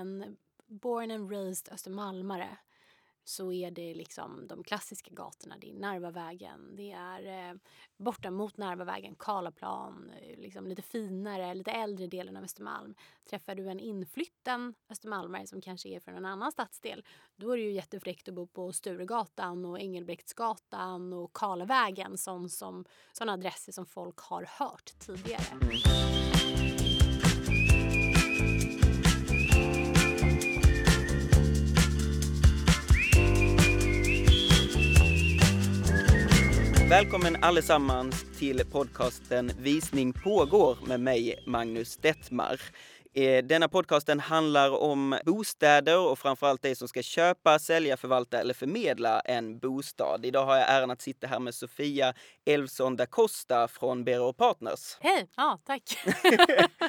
[0.00, 0.36] en
[0.66, 2.58] born and raised östermalmare
[3.24, 5.56] så är det liksom de klassiska gatorna.
[5.60, 7.56] Det är Narvavägen, det är eh,
[7.96, 12.94] borta mot Narvavägen, Karlaplan, eh, liksom lite finare, lite äldre delen av Östermalm.
[13.30, 17.04] Träffar du en inflytten östermalmare som kanske är från en annan stadsdel,
[17.36, 23.72] då är det ju jättefräckt att bo på Sturegatan och Engelbrektsgatan och Karlavägen, sådana adresser
[23.72, 26.19] som folk har hört tidigare.
[36.90, 42.60] Välkommen allesammans till podcasten Visning pågår med mig, Magnus Detmar.
[43.14, 48.54] Eh, denna podcasten handlar om bostäder och framförallt det som ska köpa, sälja, förvalta eller
[48.54, 50.26] förmedla en bostad.
[50.26, 52.14] Idag har jag äran att sitta här med Sofia
[52.46, 54.96] Elfsson da Costa från Bero Partners.
[55.00, 55.28] Hej!
[55.36, 55.82] Ja, tack.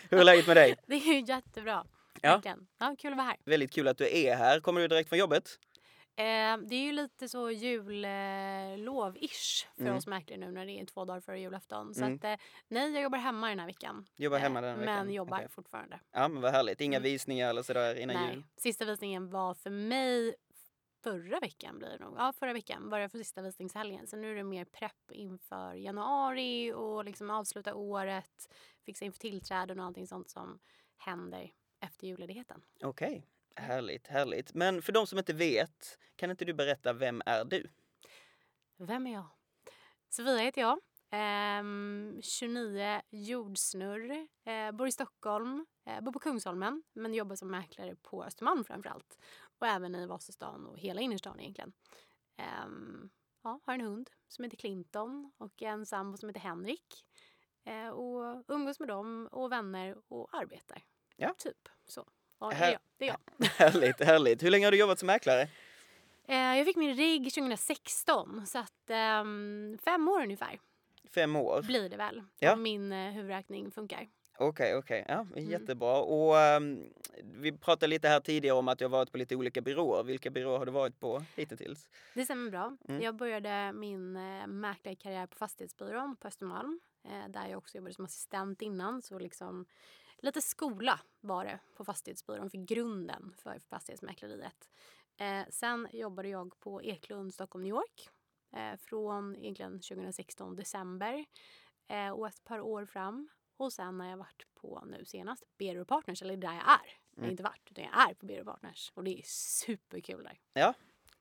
[0.09, 0.75] Hur är läget med dig?
[0.87, 1.83] Det är jättebra.
[2.21, 2.41] Ja.
[2.79, 3.37] ja, kul att vara här.
[3.45, 4.59] Väldigt kul att du är här.
[4.59, 5.57] Kommer du direkt från jobbet?
[6.15, 9.95] Eh, det är ju lite så jullov-ish för Mm.
[9.97, 11.93] oss mäklare nu när det är två dagar före julafton.
[11.95, 12.15] Så Mm.
[12.15, 12.35] att, eh,
[12.67, 14.05] nej, jag jobbar hemma den här veckan.
[14.17, 15.05] Jobbar Eh, hemma den här veckan?
[15.05, 15.49] Men jobbar Okej.
[15.49, 15.99] fortfarande.
[16.11, 16.81] Ja, men vad härligt.
[16.81, 17.03] Inga Mm.
[17.11, 18.33] visningar eller sådär innan nej.
[18.35, 18.43] jul?
[18.57, 20.35] Sista visningen var för mig
[21.03, 22.15] förra veckan blir det nog.
[22.17, 24.07] Ja, förra veckan var det för sista visningshelgen.
[24.07, 28.53] Så nu är det mer prepp inför januari och liksom avsluta året,
[28.85, 30.59] fixa inför tillträden och allting sånt som
[30.97, 32.61] händer efter julledigheten.
[32.83, 33.23] Okej,
[33.55, 34.53] härligt, härligt.
[34.53, 37.69] Men för de som inte vet, kan inte du berätta vem är du?
[38.77, 39.27] Vem är jag?
[40.09, 40.79] Sofia heter jag.
[41.09, 44.27] Ehm, 29, jordsnurr.
[44.43, 45.65] Eh, bor i Stockholm.
[45.85, 49.17] Eh, bor på Kungsholmen, men jobbar som mäklare på Östermalm framför allt.
[49.59, 51.73] Och även i Vasastan och hela innerstan egentligen.
[52.37, 53.09] Ehm,
[53.43, 57.05] ja, har en hund som heter Clinton och en sambo som heter Henrik.
[57.63, 60.83] Eh, och umgås med dem och vänner och arbetar.
[61.15, 61.33] Ja.
[61.37, 62.09] Typ så.
[62.41, 62.79] Ja, det, är jag.
[62.97, 63.47] det är jag.
[63.71, 64.43] Härligt, härligt.
[64.43, 65.41] Hur länge har du jobbat som mäklare?
[66.27, 70.59] Eh, jag fick min rigg 2016, så att ehm, fem år ungefär.
[71.13, 71.61] Fem år?
[71.61, 72.23] blir det väl.
[72.39, 72.53] Ja.
[72.53, 74.07] Om min eh, huvudräkning funkar.
[74.37, 75.05] Okej, okej.
[75.07, 75.49] Ja, Mm.
[75.49, 75.97] jättebra.
[76.01, 76.93] Och ehm,
[77.23, 80.03] vi pratade lite här tidigare om att du har varit på lite olika byråer.
[80.03, 81.87] Vilka byråer har du varit på hittills?
[82.13, 82.77] Det stämmer bra.
[82.87, 83.01] Mm.
[83.01, 86.79] Jag började min eh, mäklarkarriär på Fastighetsbyrån på Östermalm.
[87.05, 89.01] Eh, där jag också jobbade som assistent innan.
[89.01, 89.65] Så liksom
[90.21, 94.69] lite skola var det på Fastighetsbyrån för grunden för fastighetsmäkleriet.
[95.17, 98.09] Eh, sen jobbade jag på Eklund Stockholm New York.
[98.55, 101.25] Eh, från egentligen 2016 december
[101.87, 103.29] eh, och ett par år fram.
[103.57, 106.61] Och sen har jag varit på nu senast Bero Partners, eller där jag är.
[106.63, 107.31] Jag har Mm.
[107.31, 108.91] inte varit, utan jag är på Bero Partners.
[108.93, 110.39] Och det är superkul där.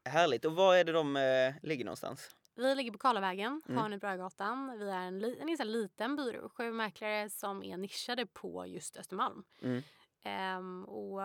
[0.04, 0.44] Härligt.
[0.44, 2.36] Och var är det de eh, ligger någonstans?
[2.54, 3.78] Vi ligger på Karlavägen, Mm.
[3.82, 4.78] Hanö-Brögatan.
[4.78, 8.96] Vi är en, li- en ganska liten byrå, sju mäklare som är nischade på just
[8.96, 9.44] Östermalm.
[9.62, 9.82] Mm.
[10.22, 11.20] Ehm, och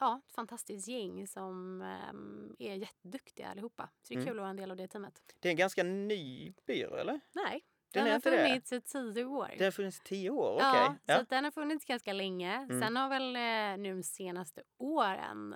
[0.00, 3.88] ja, ett fantastiskt gäng som ehm, är jätteduktiga allihopa.
[4.02, 4.26] Så det är Mm.
[4.28, 5.20] kul att vara en del av det teamet.
[5.40, 7.20] Det är en ganska ny byrå, eller?
[7.34, 9.54] Nej, Den den, har funnits i tio år.
[9.58, 10.60] Den har funnits i tio år, okej.
[10.64, 11.16] Ja, så Ja.
[11.20, 12.54] att den har funnits ganska länge.
[12.54, 12.80] Mm.
[12.80, 15.54] Sen har väl eh, nu de senaste åren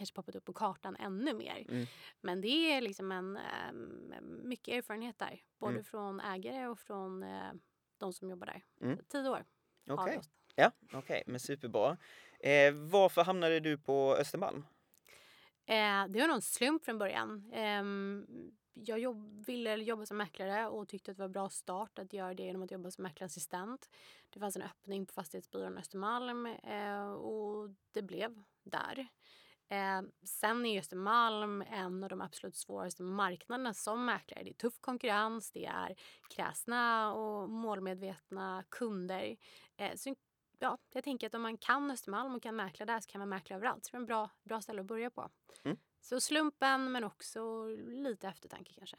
[0.00, 1.66] kanske poppat upp på kartan ännu mer.
[1.68, 1.86] Mm.
[2.20, 5.42] Men det är liksom en ehm, mycket erfarenhet där.
[5.58, 5.84] Både Mm.
[5.84, 7.52] från ägare och från eh,
[7.98, 8.64] de som jobbar där.
[8.80, 8.96] Mm.
[8.98, 9.44] Så Tio år
[9.90, 10.30] Okej, oss.
[10.54, 11.96] ja, okej, men superbra.
[12.40, 14.64] Eh, varför hamnade du på Östermalm?
[15.66, 17.50] Eh, det var nog en slump från början.
[17.52, 18.26] Ehm,
[18.74, 22.12] jag jobb, ville jobba som mäklare och tyckte att det var en bra start att
[22.12, 23.90] göra det genom att jobba som mäklarassistent.
[24.30, 29.08] Det fanns en öppning på Fastighetsbyrån Östermalm eh, och det blev där.
[29.70, 34.44] Eh, sen är Östermalm en av de absolut svåraste marknaderna som mäklare.
[34.44, 35.96] Det är tuff konkurrens, det är
[36.30, 39.36] kräsna och målmedvetna kunder.
[39.76, 40.14] Eh, så
[40.58, 43.28] ja, jag tänker att om man kan Östermalm och kan mäkla där så kan man
[43.28, 43.84] mäkla överallt.
[43.84, 45.30] Så det är en bra, bra ställe att börja på.
[45.64, 45.76] Mm.
[46.00, 48.96] Så slumpen men också lite eftertanke kanske.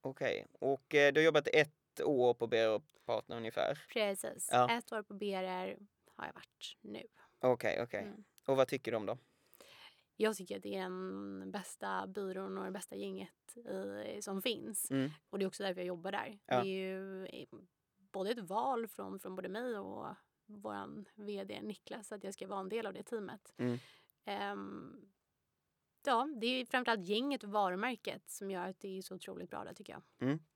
[0.00, 3.84] Okej, och eh, du har jobbat ett år på Bero Partner ungefär.
[3.92, 4.48] Precis.
[4.52, 4.70] Ja.
[4.70, 5.78] Ett år på BRR
[6.16, 7.06] har jag varit nu.
[7.38, 8.02] Okej, okej.
[8.02, 8.24] Mm.
[8.46, 9.18] Och vad tycker du om dem?
[10.16, 13.56] Jag tycker att det är den bästa byrån och det bästa gänget
[14.16, 14.90] i, som finns.
[14.90, 15.10] Mm.
[15.30, 16.38] Och det är också därför jag jobbar där.
[16.46, 16.62] Ja.
[16.62, 17.46] Det är ju eh,
[18.12, 20.06] både ett val från, från både mig och
[20.46, 23.54] vår vd Niklas att jag ska vara en del av det teamet.
[23.56, 23.78] Mm.
[24.24, 24.96] Ehm,
[26.06, 29.64] ja, det är framförallt gänget och varumärket som gör att det är så otroligt bra
[29.64, 30.02] där tycker jag.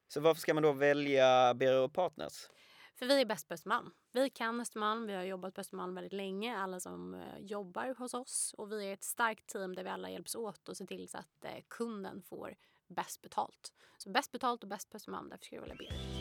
[0.08, 2.48] Så varför ska man då välja Bero Partners?
[2.98, 3.90] För vi är bäst på Östermalm.
[4.12, 8.14] Vi kan Östermalm, vi har jobbat på Östermalm väldigt länge, alla som eh, jobbar hos
[8.14, 8.54] oss.
[8.58, 11.18] Och vi är ett starkt team där vi alla hjälps åt och ser till så
[11.18, 12.56] att eh, kunden får
[12.88, 13.72] bäst betalt.
[13.98, 16.18] Så bäst betalt och bäst på Östermalm, därför ska jag välja BR.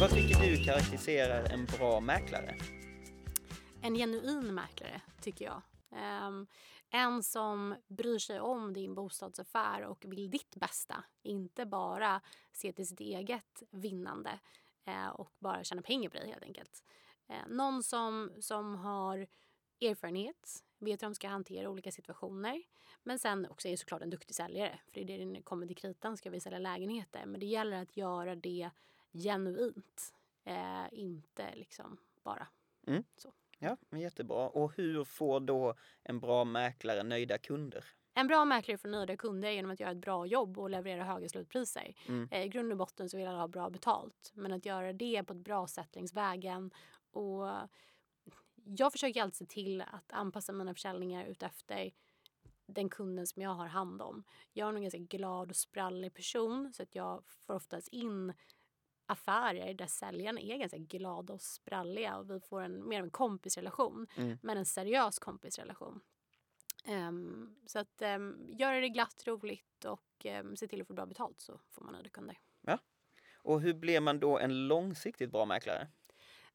[0.00, 2.56] vad tycker du karaktäriserar en bra mäklare?
[3.82, 5.62] En genuin mäklare, tycker jag.
[6.28, 6.46] Um,
[6.94, 11.04] en som bryr sig om din bostadsaffär och vill ditt bästa.
[11.22, 12.20] Inte bara
[12.52, 14.40] se till sitt eget vinnande
[14.84, 16.84] eh, och bara tjäna pengar på dig helt enkelt.
[17.28, 19.26] Eh, någon som, som har
[19.80, 22.62] erfarenhet, vet hur de ska hantera olika situationer.
[23.02, 24.80] Men sen också är såklart en duktig säljare.
[24.84, 27.26] För det är det det kommer till kritan ska vi sälja lägenheter.
[27.26, 28.70] Men det gäller att göra det
[29.12, 30.14] genuint.
[30.44, 32.48] Eh, inte liksom bara
[32.86, 33.04] mm.
[33.16, 33.32] så.
[33.62, 34.48] Ja, jättebra.
[34.48, 37.84] Och hur får då en bra mäklare nöjda kunder?
[38.14, 41.28] En bra mäklare får nöjda kunder genom att göra ett bra jobb och leverera höga
[41.28, 41.94] slutpriser.
[42.08, 42.28] Mm.
[42.30, 44.32] Eh, I grund och botten så vill alla ha bra betalt.
[44.34, 46.70] Men att göra det på ett bra sätt längs vägen.
[47.10, 47.48] Och
[48.64, 51.90] jag försöker alltid se till att anpassa mina försäljningar utefter
[52.66, 54.24] den kunden som jag har hand om.
[54.52, 58.32] Jag är en ganska glad och sprallig person så att jag får oftast in
[59.12, 63.10] affärer där säljarna är ganska glada och spralliga och vi får en mer av en
[63.10, 64.06] kompisrelation.
[64.16, 64.38] Mm.
[64.42, 66.00] Men en seriös kompisrelation.
[66.88, 71.06] Um, så att um, göra det glatt, roligt och um, se till att få bra
[71.06, 72.38] betalt så får man nöjda kunder.
[72.60, 72.78] Ja.
[73.34, 75.88] Och hur blir man då en långsiktigt bra mäklare?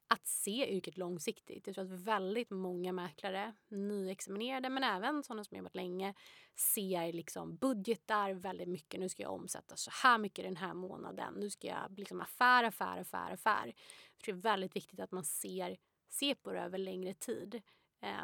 [0.07, 1.67] Att se yrket långsiktigt.
[1.67, 6.13] Jag tror att väldigt många mäklare, nyexaminerade men även sådana som jobbat länge,
[6.55, 8.99] ser liksom budgetar väldigt mycket.
[8.99, 11.33] Nu ska jag omsätta så här mycket den här månaden.
[11.33, 13.65] Nu ska jag liksom affär, affär, affär, affär.
[14.11, 15.77] Jag tror det är väldigt viktigt att man ser,
[16.09, 17.61] ser på det över längre tid.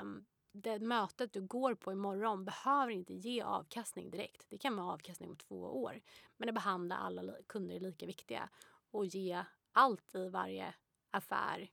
[0.02, 4.50] Um, det mötet du går på imorgon behöver inte ge avkastning direkt.
[4.50, 6.02] Det kan vara avkastning om två år.
[6.38, 8.50] Men att behandla alla kunder är lika viktiga
[8.92, 10.74] och ge allt i varje
[11.14, 11.70] affär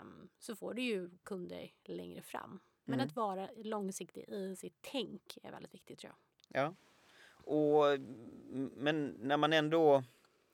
[0.00, 2.60] um, så får du ju kunder längre fram.
[2.84, 3.06] Men Mm.
[3.06, 6.12] att vara långsiktig i sitt tänk är väldigt viktigt tror
[6.50, 6.64] jag.
[6.64, 6.74] Ja.
[7.48, 8.00] Och,
[8.76, 10.04] men när man ändå,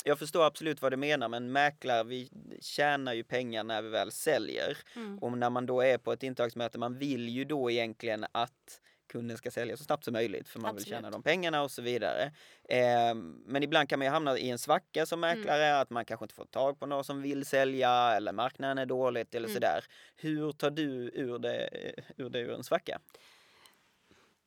[0.05, 4.11] jag förstår absolut vad du menar, men mäklare, vi tjänar ju pengar när vi väl
[4.13, 4.79] säljer.
[4.97, 5.19] Mm.
[5.19, 8.81] Och när man då är på ett intagsmöte, man vill ju då egentligen att
[9.13, 11.13] kunden ska sälja så snabbt som möjligt för man vill tjäna Absolut.
[11.25, 12.23] de pengarna och så vidare.
[12.69, 13.15] Eh,
[13.47, 15.39] men ibland kan man ju hamna i en svacka som Mm.
[15.39, 18.87] mäklare, att man kanske inte får tag på någon som vill sälja eller marknaden är
[18.87, 19.55] dåligt eller Mm.
[19.55, 19.85] sådär.
[20.17, 21.69] Hur tar du ur det,
[22.17, 23.01] ur det ur en svacka?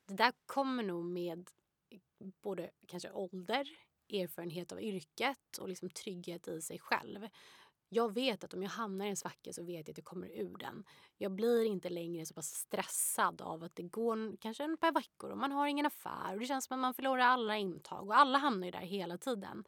[0.07, 1.49] Det där kommer nog med
[2.43, 3.67] både kanske ålder,
[4.13, 7.27] erfarenhet av yrket och liksom trygghet i sig själv.
[7.89, 10.27] Jag vet att om jag hamnar i en svacka så vet jag att jag kommer
[10.27, 10.83] ur den.
[11.17, 15.31] Jag blir inte längre så pass stressad av att det går kanske ett par veckor
[15.31, 18.17] och man har ingen affär och det känns som att man förlorar alla intag och
[18.17, 19.63] alla hamnar ju där hela tiden.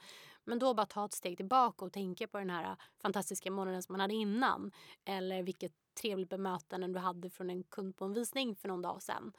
[0.48, 3.84] Men då bara ta ett steg tillbaka och tänka på den här äh, fantastiska månaden
[3.84, 4.72] som man hade innan.
[5.06, 9.02] Eller vilket trevligt bemötande du hade från en kund på en visning för någon dag
[9.02, 9.34] sedan.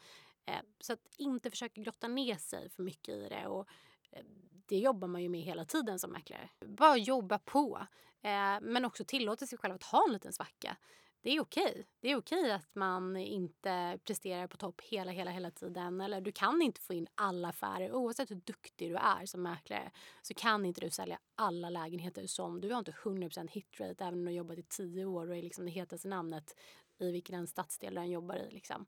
[0.47, 3.47] Eh, så att inte försöka grotta ner sig för mycket i det.
[3.47, 3.69] Och
[4.11, 4.25] eh,
[4.67, 6.49] det jobbar man ju med hela tiden som mäklare.
[6.67, 7.87] Bara jobba på.
[8.23, 10.77] Eh, Men också tillåta sig själv att ha en liten svacka.
[11.21, 11.87] Det är okej.
[12.01, 16.01] Det är okej att man inte presterar på topp hela, hela, hela tiden.
[16.01, 17.93] Eller du kan inte få in alla affärer.
[17.93, 19.91] Oavsett hur duktig du är som mäklare
[20.23, 22.61] så kan inte du sälja alla lägenheter som...
[22.61, 25.43] Du har inte 100% hitrate även om du har jobbat i tio år och är
[25.43, 26.55] liksom det hetaste namnet
[26.99, 28.51] i vilken stadsdel du än jobbar i.
[28.51, 28.87] Liksom.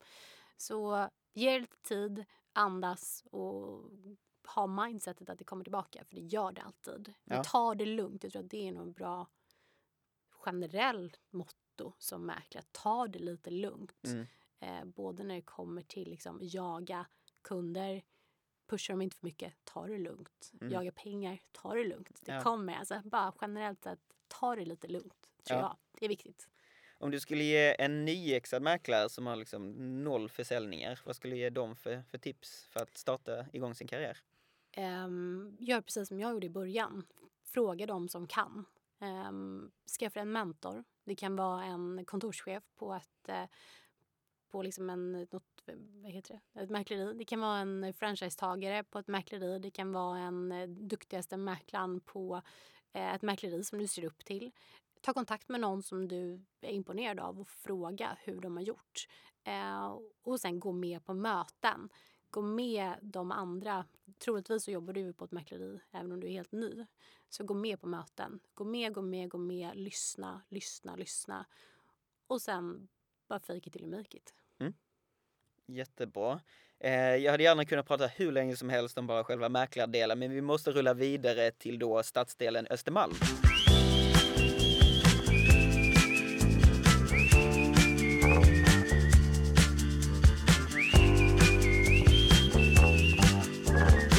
[0.56, 3.90] Så ge det lite tid, andas och
[4.54, 6.04] ha mindsetet att det kommer tillbaka.
[6.04, 7.12] För det gör det alltid.
[7.24, 7.44] Men Ja.
[7.44, 8.22] ta det lugnt.
[8.24, 9.26] Jag tror att det är nog en bra
[10.30, 12.64] generell motto som mäklare.
[12.72, 14.04] Ta det lite lugnt.
[14.04, 14.26] Mm.
[14.60, 17.06] Eh, både när det kommer till liksom, jaga
[17.42, 18.02] kunder,
[18.66, 20.52] pusha dem inte för mycket, ta det lugnt.
[20.60, 20.72] Mm.
[20.72, 22.20] Jaga pengar, ta det lugnt.
[22.24, 22.42] Det Ja.
[22.42, 22.74] kommer.
[22.74, 25.32] Alltså, bara generellt sett, ta det lite lugnt.
[25.44, 25.64] Tror Ja.
[25.64, 25.76] jag.
[26.00, 26.48] Det är viktigt.
[26.98, 29.72] Om du skulle ge en nyexad mäklare som har liksom
[30.04, 33.86] noll försäljningar, vad skulle du ge dem för, för tips för att starta igång sin
[33.88, 34.18] karriär?
[34.76, 37.06] Um, gör precis som jag gjorde i början.
[37.44, 38.64] Fråga de som kan.
[39.28, 40.84] Um, skaffa en mentor.
[41.04, 43.44] Det kan vara en kontorschef på ett eh,
[44.50, 45.62] på liksom en, något,
[46.02, 46.60] vad heter det?
[46.60, 47.14] ett mäkleri.
[47.14, 49.58] Det kan vara en franchisetagare på ett mäkleri.
[49.58, 52.42] Det kan vara en eh, duktigaste mäklaren på
[52.92, 54.50] eh, ett mäkleri som du ser upp till.
[55.00, 59.08] Ta kontakt med någon som du är imponerad av och fråga hur de har gjort.
[59.44, 61.88] Eh, och sen gå med på möten.
[62.30, 63.84] Gå med de andra.
[64.18, 66.86] Troligtvis så jobbar du på ett mäkleri även om du är helt ny.
[67.28, 68.40] Så gå med på möten.
[68.54, 69.76] Gå med, gå med, gå med.
[69.76, 71.46] Lyssna, lyssna, lyssna.
[72.26, 72.88] Och sen
[73.28, 74.34] bara fake it till you make it.
[74.58, 74.74] Mm.
[75.66, 76.40] Jättebra.
[76.78, 80.30] Eh, jag hade gärna kunnat prata hur länge som helst om bara själva mäklardelen, men
[80.30, 83.14] vi måste rulla vidare till då stadsdelen Östermalm.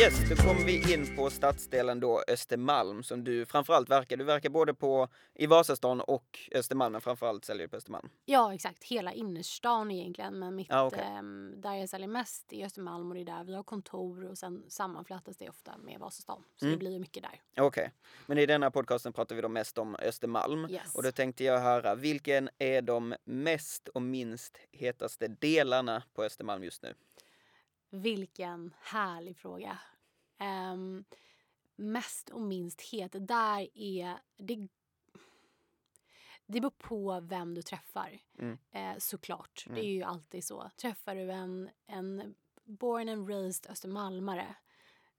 [0.02, 4.18] Yes, då kommer vi in på stadsdelen då Östermalm som du framförallt verkar.
[4.18, 8.10] Du verkar både på i Vasastan och Östermalm, men framförallt säljer du på Östermalm.
[8.26, 8.84] Ja, exakt.
[8.84, 10.40] Hela innerstan egentligen.
[10.40, 11.00] Men mitt, Ah, okej.
[11.04, 14.38] ehm, där jag säljer mest är Östermalm och det är där vi har kontor och
[14.38, 16.44] sen sammanflätas det ofta med Vasastan.
[16.56, 16.80] Så Mm.
[16.80, 17.42] det blir mycket där.
[17.66, 17.92] Okej,
[18.28, 20.68] men i denna podcasten pratar vi då mest om Östermalm.
[20.70, 20.96] Yes.
[20.96, 26.64] Och då tänkte jag höra, vilken är de mest och minst hetaste delarna på Östermalm
[26.64, 26.94] just nu?
[27.94, 29.80] Vilken härlig fråga.
[30.38, 31.04] Ehm,
[31.76, 34.18] mest och minst het, där är...
[34.38, 34.68] Det,
[36.46, 38.58] det beror på vem du träffar, Mm.
[38.72, 39.64] eh, såklart.
[39.68, 39.76] Mm.
[39.76, 40.70] Det är ju alltid så.
[40.78, 44.56] Träffar du en, en born and raised östermalmare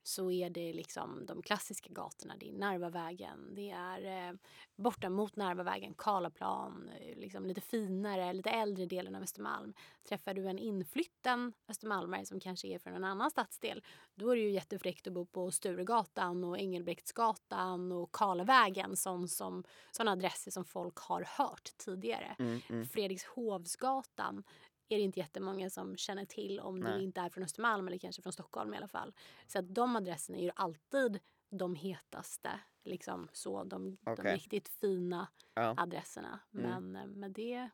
[0.02, 2.34] så är det liksom de klassiska gatorna.
[2.40, 4.34] Det är Narvavägen, det är eh,
[4.76, 9.74] borta mot Narvavägen, Karlaplan, eh, liksom lite finare, lite äldre delen av Östermalm.
[10.08, 13.82] Träffar du en inflytten östermalmare som kanske är från en annan stadsdel
[14.14, 19.64] då är det ju jättefräckt att bo på Sturegatan och Engelbrektsgatan och Karlavägen sån som,
[19.90, 22.36] såna adresser som folk har hört tidigare.
[22.38, 22.86] Mm, mm.
[22.86, 24.44] Fredrikshovsgatan
[24.92, 26.92] är det inte jättemånga som känner till om Nej.
[26.98, 29.12] du inte är från Östermalm eller kanske från Stockholm i alla fall.
[29.46, 31.20] Så att de adresserna är ju alltid
[31.50, 34.34] de hetaste, liksom så, de, de Okej.
[34.34, 35.74] riktigt fina Ja.
[35.78, 36.40] adresserna.
[36.54, 36.70] Mm.
[36.92, 37.68] Men, eh, men det,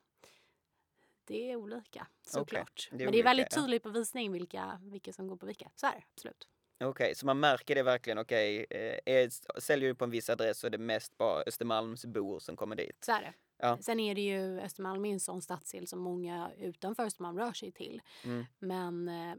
[1.25, 2.89] det är olika såklart.
[2.93, 5.71] är men det är väldigt tydligt på visning vilka, vilka som går på vilka.
[5.75, 6.49] Så är det absolut.
[6.85, 8.19] Okej, så man märker det verkligen.
[8.19, 12.39] Okej, eh, är- säljer du på en viss adress så är det mest bara Östermalmsbor
[12.39, 13.05] som kommer dit.
[13.05, 13.33] Så är det.
[13.59, 13.79] Ja.
[13.81, 17.73] Sen är det ju Östermalm är en sån stadsdel som många utanför Östermalm rör sig
[17.73, 18.03] till.
[18.25, 18.45] Mm.
[18.59, 19.35] Men eh,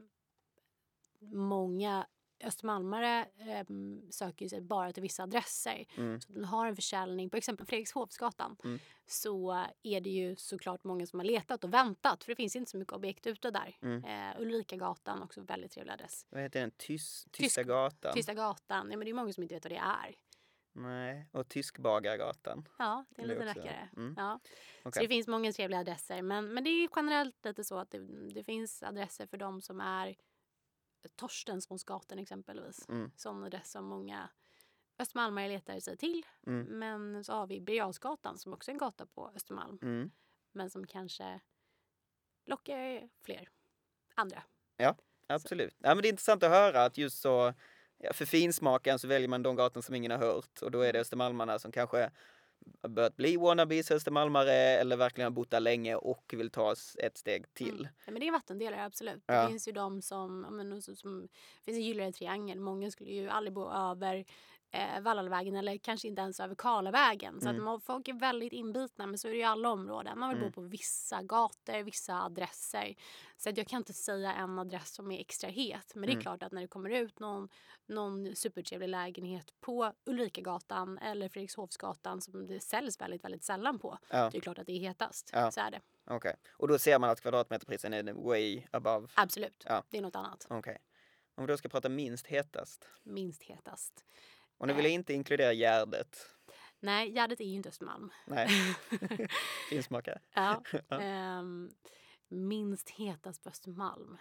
[1.21, 2.07] många
[2.43, 3.65] östermalmare eh,
[4.09, 5.85] söker sig bara till vissa adresser.
[5.97, 6.21] Mm.
[6.21, 8.79] Så den har en försäljning på exempel Fredrikshovsgatan Mm.
[9.07, 12.71] så är det ju såklart många som har letat och väntat för det finns inte
[12.71, 13.77] så mycket objekt ute där.
[13.81, 14.03] Mm.
[14.03, 16.25] Eh, Ulrikagatan också väldigt trevlig adress.
[16.29, 16.71] Vad heter den?
[16.71, 18.13] Tys, Tysk- Tysta gatan?
[18.13, 20.15] Tysta gatan, ja, men det är många som inte vet vad det är.
[20.79, 22.67] Nej, och Tyskbagargatan.
[22.77, 23.45] Ja, det är också.
[23.45, 23.89] rackare.
[23.97, 24.13] Mm.
[24.17, 24.39] Ja.
[24.83, 25.03] Så Okej.
[25.03, 26.21] det finns många trevliga adresser.
[26.21, 27.99] Men, men det är generellt lite så att det,
[28.33, 30.15] det finns adresser för de som är
[31.15, 32.89] Torstenssonsgatan exempelvis.
[32.89, 33.11] Mm.
[33.15, 34.29] Sån adress som många
[34.99, 36.25] östermalmare letar sig till.
[36.47, 36.79] Mm.
[36.79, 39.79] Men så har vi Birger som också är en gata på Östermalm.
[39.81, 40.11] Mm.
[40.51, 41.39] Men som kanske
[42.45, 43.49] lockar fler
[44.15, 44.43] andra.
[45.27, 45.75] Absolut.
[45.79, 47.53] Ja, men det är intressant att höra att just så,
[47.99, 50.93] ja, för finsmaken så väljer man de gator som ingen har hört och då är
[50.93, 52.09] det östermalmarna som kanske
[52.81, 57.17] har börjat bli wannabes östermalmare eller verkligen har bott där länge och vill ta ett
[57.17, 57.79] steg till.
[57.79, 57.87] Mm.
[58.05, 59.23] Ja, men det är vattendelare, absolut.
[59.25, 59.41] Ja.
[59.41, 61.27] Det finns ju de som, men, som, som
[61.65, 62.59] finns en gyllene triangel.
[62.59, 64.25] Många skulle ju aldrig bo över
[64.71, 67.41] eh, Vallalvägen eller kanske inte ens över Karlavägen.
[67.41, 67.61] Så Mm.
[67.61, 70.19] att man, folk är väldigt inbitna, men så är det ju i alla områden.
[70.19, 70.49] Man vill Mm.
[70.49, 72.95] bo på vissa gator, vissa adresser.
[73.37, 75.95] Så att jag kan inte säga en adress som är extra het.
[75.95, 76.21] Men det är Mm.
[76.21, 77.49] klart att när det kommer ut någon,
[77.85, 83.97] någon supertrevlig lägenhet på Ulrikagatan eller Fredrikshovsgatan som det säljs väldigt, väldigt sällan på.
[84.09, 85.29] Ja, Det är klart att det är hetast.
[85.33, 85.51] Ja.
[85.51, 85.81] Så är det.
[86.07, 86.35] okej.
[86.51, 89.07] Och då ser man att kvadratmeterprisen är way above.
[89.15, 89.63] Absolut.
[89.67, 89.83] Ja.
[89.89, 90.47] Det är något annat.
[90.49, 90.77] Okej.
[91.35, 92.85] Om vi då ska prata minst hetast.
[93.03, 94.05] minst hetast.
[94.59, 96.17] Och nu vill jag inte inkludera Gärdet.
[96.79, 98.11] Nej, Gärdet är ju inte Östermalm.
[98.25, 98.49] Nej,
[99.69, 100.19] finsmakare.
[100.33, 100.63] ja.
[100.87, 101.01] Ja.
[101.01, 101.69] Ehm,
[102.27, 104.17] minst hetast på Östermalm.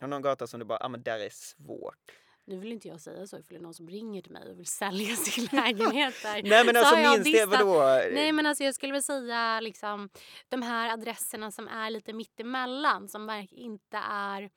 [0.00, 2.12] Har du någon gata som du bara, ah men där är svårt.
[2.44, 4.58] Nu vill inte jag säga så ifall det är någon som ringer till mig och
[4.58, 6.42] vill sälja sin lägenhet där.
[6.42, 7.80] Nej men Så alltså minst det, vadå?
[8.12, 10.08] Nej men alltså jag skulle väl säga liksom
[10.48, 14.50] de här adresserna som är lite mittemellan som inte är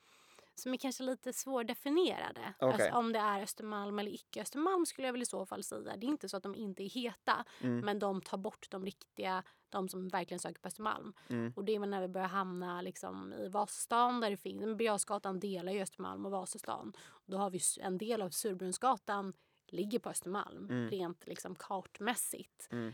[0.56, 2.54] som är kanske lite svårdefinierade.
[2.60, 2.74] Okej.
[2.74, 5.96] Alltså, om det är Östermalm eller icke Östermalm skulle jag väl i så fall säga.
[5.98, 8.86] Det är inte så att de inte är heta Mm, men de tar bort de
[8.86, 11.14] riktiga, de som verkligen söker på Östermalm.
[11.30, 15.34] mm, Och det är när vi börjar hamna liksom i Vasastan där det finns, Birger
[15.40, 16.94] delar ju Östermalm och Vasastan.
[17.08, 19.34] Och då har vi en del av Surbrunnsgatan
[19.68, 20.90] ligger på Östermalm Mm.
[20.90, 22.68] rent liksom kartmässigt.
[22.72, 22.94] mm.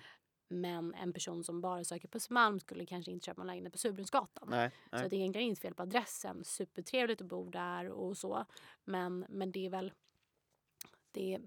[0.51, 3.79] Men en person som bara söker på Östermalm skulle kanske inte köpa en lägenhet på
[3.79, 4.47] Surbrunnsgatan.
[4.51, 5.03] Nej, Så nej.
[5.05, 6.43] att det är egentligen inte fel på adressen.
[6.43, 8.45] Supertrevligt att bo där och så.
[8.85, 9.93] Men, men det är väl
[11.11, 11.41] det är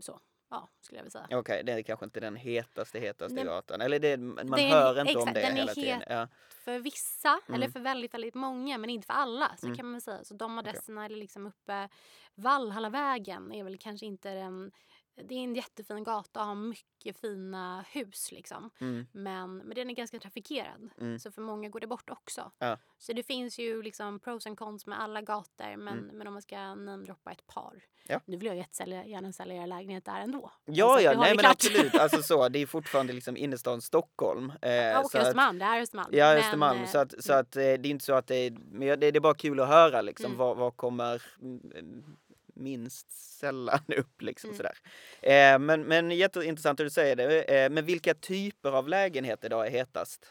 [0.00, 0.20] så.
[0.50, 1.38] Ja, skulle jag vilja säga.
[1.38, 3.80] Okej, det är kanske inte den hetaste, hetaste Nej, gatan.
[3.80, 6.00] Eller det, man det är- hör inte om exakt, det den är hela tiden.
[6.00, 6.06] het.
[6.10, 6.28] Ja.
[6.50, 7.72] För vissa, eller Mm.
[7.72, 9.56] för väldigt, väldigt många, men inte för alla.
[9.58, 9.76] Så Mm.
[9.76, 10.24] kan man väl säga.
[10.24, 11.88] Så de adresserna är liksom uppe
[12.34, 14.72] Vallhallavägen är väl kanske inte den
[15.16, 18.70] det är en jättefin gata och har mycket fina hus liksom.
[18.80, 19.06] Mm.
[19.12, 20.90] Men, men den är ganska trafikerad.
[21.00, 21.18] Mm.
[21.18, 22.50] Så för många går det bort också.
[22.58, 22.78] Ja.
[22.98, 25.76] Så det finns ju liksom pros and cons med alla gator.
[25.76, 26.16] Men, Mm.
[26.16, 27.82] men om man ska namedroppa ett par.
[28.08, 28.20] Ja.
[28.24, 30.50] Nu vill jag jättesälja, gärna sälja era lägenhet där ändå.
[30.64, 31.94] Ja, Så att ja, nej men absolut.
[31.94, 34.52] Alltså så, det är fortfarande liksom innerstan Stockholm.
[34.62, 36.08] Eh, Ja, och Östermalm, det är Östermalm.
[36.12, 36.80] Ja, Östermalm.
[36.80, 39.06] eh, Så att, så att eh, det är inte så att det är, men det
[39.16, 40.38] är bara kul att höra liksom Mm.
[40.38, 42.16] vad, vad kommer mm,
[42.56, 44.56] minst sällan upp liksom Mm.
[44.56, 44.78] sådär.
[45.22, 47.42] Eh, men, men jätteintressant att du säger det.
[47.64, 50.26] Eh, men vilka typer av lägenheter då är hetast?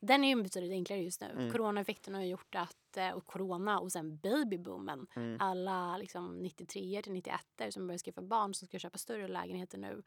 [0.00, 1.26] Den är ju betydligt enklare just nu.
[1.30, 1.52] Mm.
[1.52, 5.06] Coronaeffekten har gjort att, eh, och corona och sen babyboomen.
[5.16, 5.40] Mm.
[5.40, 10.02] Alla liksom 93 till 91 som börjar skaffa barn som ska köpa större lägenheter nu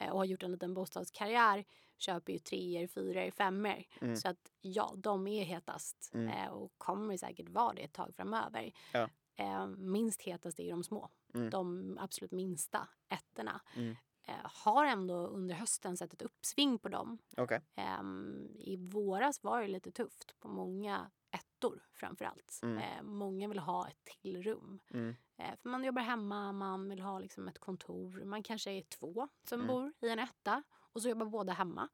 [0.00, 1.64] eh, och har gjort en liten bostadskarriär
[1.98, 3.84] köper ju treor, fyror, femmor.
[4.00, 4.16] Mm.
[4.16, 6.28] Så att ja, de är hetast Mm.
[6.28, 8.72] eh, och kommer säkert vara det ett tag framöver.
[8.92, 9.08] Ja.
[9.38, 11.10] Eh, minst hetast är ju de små.
[11.34, 11.50] Mm.
[11.50, 13.60] De absolut minsta ettorna.
[13.76, 13.96] Mm.
[14.22, 17.18] Eh, har ändå under hösten sett ett uppsving på dem.
[17.36, 17.60] Okej.
[17.74, 22.60] Ehm, I våras var det lite tufft på många ettor framför allt.
[22.62, 22.78] Mm.
[22.78, 24.80] Eh, många vill ha ett till rum.
[24.90, 25.16] Mm.
[25.36, 28.24] Eh, för man jobbar hemma, man vill ha liksom ett kontor.
[28.24, 29.66] Man kanske är två som Mm.
[29.66, 31.88] bor i en etta och så jobbar båda hemma.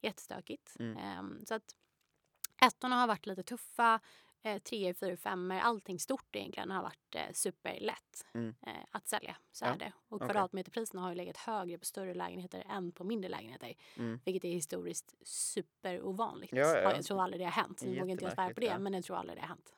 [0.00, 0.76] Jättestökigt.
[0.78, 0.96] Mm.
[0.96, 1.76] Ehm, så att
[2.62, 4.00] ettorna har varit lite tuffa.
[4.42, 8.54] Eh, treor, fyror, femmor, allting stort egentligen har varit eh, superlätt Mm.
[8.66, 9.36] eh, att sälja.
[9.52, 9.92] Så Ja, är det.
[10.08, 13.74] Och kvadratmeterpriserna har ju legat högre på större lägenheter än på mindre lägenheter.
[13.96, 14.20] Mm.
[14.24, 16.52] Vilket är historiskt superovanligt.
[16.52, 16.82] Ja, ja.
[16.82, 17.82] Ja, Jag tror aldrig det har hänt.
[17.82, 18.78] Nu vågar inte jag svära på det, ja.
[18.78, 19.74] men jag tror aldrig det har hänt.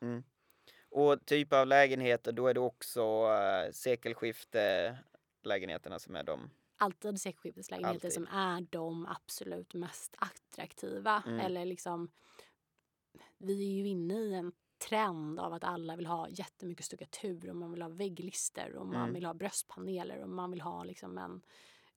[0.90, 4.98] Och typ av lägenheter, då är det också uh, sekelskifte
[5.42, 6.50] lägenheterna som är de.
[6.76, 11.22] Alltid sekelskifteslägenheter som är de absolut mest attraktiva.
[11.26, 11.40] Mm.
[11.40, 12.10] Eller liksom,
[13.40, 14.52] vi är ju inne i en
[14.88, 18.97] trend av att alla vill ha jättemycket stuckatur och man vill ha vägglister och man
[19.02, 19.14] Mm.
[19.14, 21.42] vill ha bröstpaneler och man vill ha liksom en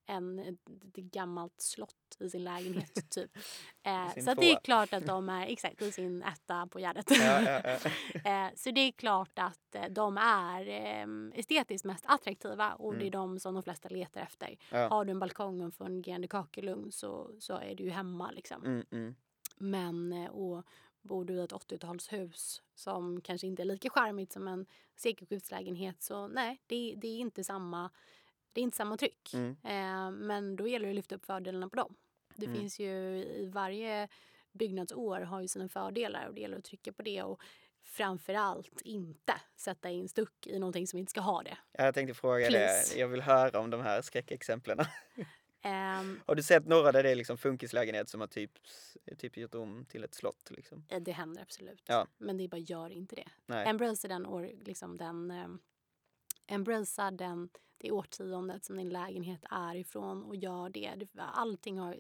[0.06, 0.60] en, ett,
[0.96, 3.38] gammalt slott i sin lägenhet typ.
[3.84, 7.12] Eh, sin så det är klart att de är exakt i sin etta på Gärdet.
[7.12, 7.90] Ja, ja, ja.
[8.48, 13.00] Eh, så det är klart att eh, de är eh, estetiskt mest attraktiva och det
[13.00, 13.12] är Mm.
[13.12, 14.58] de som de flesta letar efter.
[14.90, 18.66] Har du en balkong och en fungerande kakelugn så, så är du ju hemma liksom.
[18.66, 19.16] Mm, mm.
[19.58, 20.64] Men eh, och
[21.04, 26.28] bor du i ett 80-talshus som kanske inte är lika charmigt som en sekelskiftslägenhet så
[26.28, 27.90] nej, det, det är inte samma
[28.54, 29.34] det är inte samma tryck.
[29.34, 29.52] Mm.
[29.64, 31.96] Eh, men då gäller det att lyfta upp fördelarna på dem.
[32.36, 32.60] Det Mm.
[32.60, 34.08] finns ju i varje
[34.52, 37.42] byggnadsår har ju sina fördelar och det gäller att trycka på det och
[37.82, 41.58] framförallt inte sätta in stuck i någonting som inte ska ha det.
[41.72, 42.94] Ja, Jag tänkte fråga Please.
[42.96, 43.00] det.
[43.00, 44.78] Jag vill höra om de här skräckexemplen.
[45.65, 48.52] Ehm, Har du sett några där det är liksom funkislägenhet som har typ,
[49.17, 50.52] typ gjort om till ett slott?
[50.52, 50.86] Liksom?
[50.89, 51.84] eh, det händer absolut.
[51.88, 52.08] Ja.
[52.17, 53.28] Men det är bara gör inte det.
[53.45, 53.67] Nej.
[53.67, 55.60] Embrace den, år, liksom den um,
[56.47, 61.08] Embracea den, det årtiondet som din lägenhet är ifrån och gör det.
[61.17, 61.93] allting har...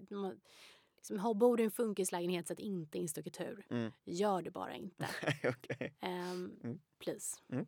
[0.95, 3.65] Liksom, har- bor du i en funkislägenhet så att inte in stuckatur.
[3.69, 3.91] Mm.
[4.03, 5.07] Gör det bara inte.
[5.43, 5.93] Okej.
[5.99, 6.79] Ehm, Mm.
[6.99, 7.37] Please.
[7.49, 7.65] Mm.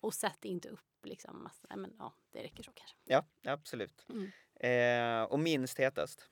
[0.00, 2.96] Och sätt inte upp liksom massa, men, ja, det räcker så kanske.
[3.04, 4.06] Ja, absolut.
[4.08, 4.30] Mm.
[4.60, 6.30] Eh, och minst hetast?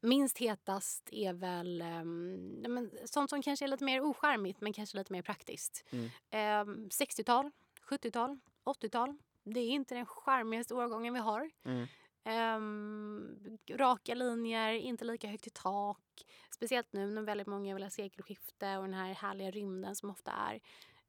[0.00, 2.34] Minst hetast är väl um,
[2.68, 5.84] men, sånt som kanske är lite mer ocharmigt men kanske lite mer praktiskt.
[5.90, 6.10] Mm.
[6.30, 7.50] Ehm, 60-tal,
[7.88, 9.16] 70-tal, 80-tal.
[9.44, 11.50] Det är inte den charmigaste årgången vi har.
[11.64, 11.86] Mm.
[12.24, 16.26] Ehm, raka linjer, inte lika högt i tak.
[16.54, 20.32] Speciellt nu när väldigt många vill ha sekelskifte och den här härliga rymden som ofta
[20.32, 20.60] är.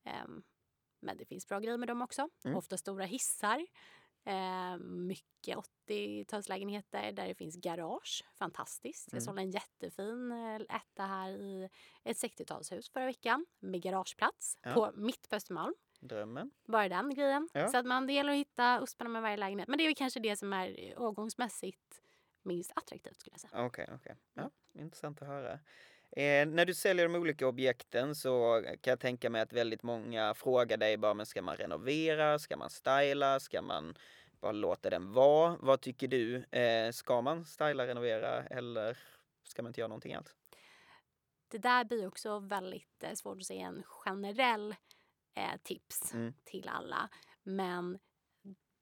[0.04, 0.44] Ehm,
[1.00, 2.30] men det finns bra grejer med dem också.
[2.46, 2.58] Mm.
[2.58, 3.68] Ofta stora hissar.
[4.30, 8.24] Ehm, mycket 80-talslägenheter där det finns garage.
[8.40, 9.08] Fantastiskt.
[9.12, 9.26] Jag Mm.
[9.26, 11.70] sålde en jättefin eh, etta här i
[12.04, 14.74] ett 60-talshus förra veckan med garageplats Ja.
[14.74, 15.74] på mitt på Östermalm.
[16.00, 16.52] Drömmen?
[16.66, 17.50] Bara den grejen.
[17.54, 17.68] Ja.
[17.68, 19.68] Så att man, det gäller att hitta usparna med varje lägenhet.
[19.68, 22.02] Men det är väl kanske det som är årgångsmässigt
[22.44, 23.66] minst attraktivt skulle jag säga.
[23.66, 24.16] Okej, okej.
[24.34, 25.60] Ja, intressant att höra.
[26.12, 30.34] Eh, när du säljer de olika objekten så kan jag tänka mig att väldigt många
[30.34, 32.40] frågar dig bara, men ska man renovera?
[32.40, 33.40] Ska man styla?
[33.40, 33.98] Ska man
[34.40, 35.58] bara låta den vara?
[35.62, 36.44] Vad tycker du?
[36.44, 38.98] Eh, ska man styla, renovera eller
[39.44, 40.36] ska man inte göra någonting alls?
[41.48, 44.76] Det där blir också väldigt eh, svårt att säga en generell
[45.34, 46.34] eh, tips Mm.
[46.44, 47.10] till alla.
[47.44, 48.00] Men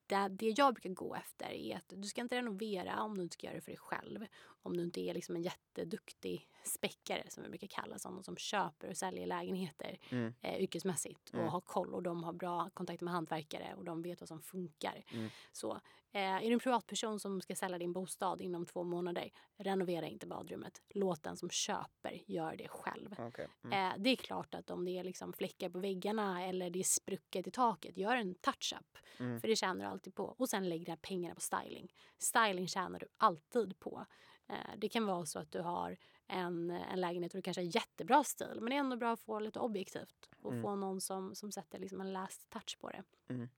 [0.08, 3.34] det, det jag brukar gå efter är att du ska inte renovera om du inte
[3.34, 4.26] ska göra det för dig själv.
[4.66, 8.90] Om du inte är liksom en jätteduktig späckare som vi brukar kalla sådana som köper
[8.90, 10.34] och säljer lägenheter Mm.
[10.42, 11.46] eh, yrkesmässigt Mm.
[11.46, 14.42] och har koll och de har bra kontakt med hantverkare och de vet vad som
[14.42, 15.04] funkar.
[15.14, 15.30] Mm.
[15.52, 15.80] Så
[16.12, 20.28] Eh, är du en privatperson som ska sälja din bostad inom två månader, renovera inte
[20.28, 20.82] badrummet.
[20.90, 23.12] Låt den som köper göra det själv.
[23.20, 23.48] Okay.
[23.64, 23.92] Mm.
[23.92, 26.84] Eh, det är klart att om det är liksom fläckar på väggarna eller det är
[26.84, 28.98] sprucket i taket, gör en touch-up.
[29.20, 29.42] Mm.
[29.42, 30.24] För det tjänar du alltid på.
[30.38, 31.94] Och sen lägg pengarna på styling.
[32.18, 34.06] Styling tjänar du alltid på.
[34.48, 37.76] Eh, det kan vara så att du har en, en lägenhet och du kanske har
[37.76, 40.62] jättebra stil men det är ändå bra att få lite objektivt och Mm.
[40.64, 43.04] få någon som, som sätter liksom en last touch på det.
[43.30, 43.50] Mm.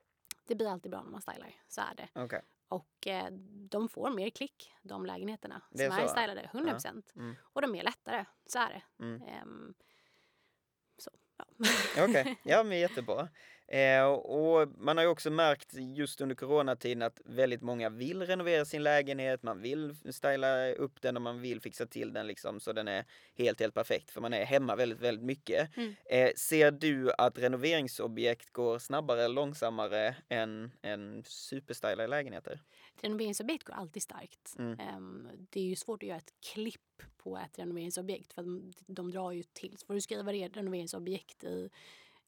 [0.45, 2.09] Det blir alltid bra när man stylar, så är det.
[2.13, 2.41] Okej.
[2.67, 3.31] Och eh,
[3.69, 6.07] de får mer klick, de lägenheterna Det är som är så?
[6.13, 7.13] stylade, 100 procent.
[7.15, 7.35] Mm.
[7.41, 9.05] Och de är lättare, så är det.
[9.05, 9.73] Ehm,
[10.97, 11.45] så, ja.
[11.97, 13.27] Okej, ja men jättebra.
[13.67, 18.65] Eh, och man har ju också märkt just under coronatiden att väldigt många vill renovera
[18.65, 22.73] sin lägenhet, man vill styla upp den och man vill fixa till den liksom så
[22.73, 25.77] den är helt, helt perfekt för man är hemma väldigt, väldigt mycket.
[25.77, 25.95] Mm.
[26.05, 32.61] Eh, ser du att renoveringsobjekt går snabbare eller långsammare än, än superstylade lägenheter?
[33.01, 34.55] Renoveringsobjekt går alltid starkt.
[34.59, 34.79] Mm.
[34.79, 36.81] Ehm, det är ju svårt att göra ett klipp
[37.17, 39.77] på ett renoveringsobjekt för de, de drar ju till.
[39.77, 41.69] Så får du skriva det renoveringsobjekt i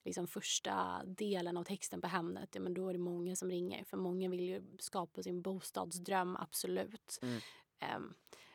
[0.03, 3.84] liksom första delen av texten på Hemnet, ja, men då är det många som ringer.
[3.84, 7.19] För många vill ju skapa sin bostadsdröm, absolut.
[7.21, 7.39] Mm.
[7.79, 8.13] Ehm,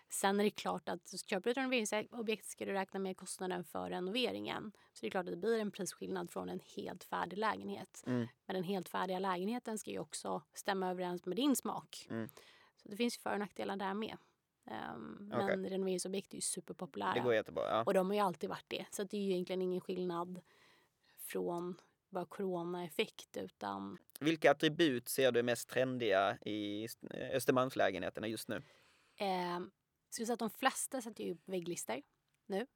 [0.08, 3.90] sen är det klart att köper du ett renoveringsobjekt ska du räkna med kostnaden för
[3.90, 4.72] renoveringen.
[4.92, 8.02] Så det är klart att det blir en prisskillnad från en helt färdig lägenhet.
[8.06, 8.26] Mm.
[8.46, 12.06] Men den helt färdiga lägenheten ska ju också stämma överens med din smak.
[12.10, 12.28] Mm.
[12.76, 14.16] Så det finns ju för och nackdelar där med.
[14.66, 15.56] Ehm, Okej.
[15.56, 17.14] Men renoveringsobjekt är ju superpopulära.
[17.14, 17.62] Det går jättebra.
[17.68, 17.82] Ja.
[17.86, 18.86] Och de har ju alltid varit det.
[18.90, 20.40] Så det är ju egentligen ingen skillnad
[21.16, 28.62] från bara coronaeffekt utan Vilka attribut ser du mest trendiga i eh, Östermalmslägenheterna just nu?
[29.16, 29.60] eh,
[30.10, 32.02] skulle säga att de flesta sätter ju upp vägglister
[32.46, 32.66] nu.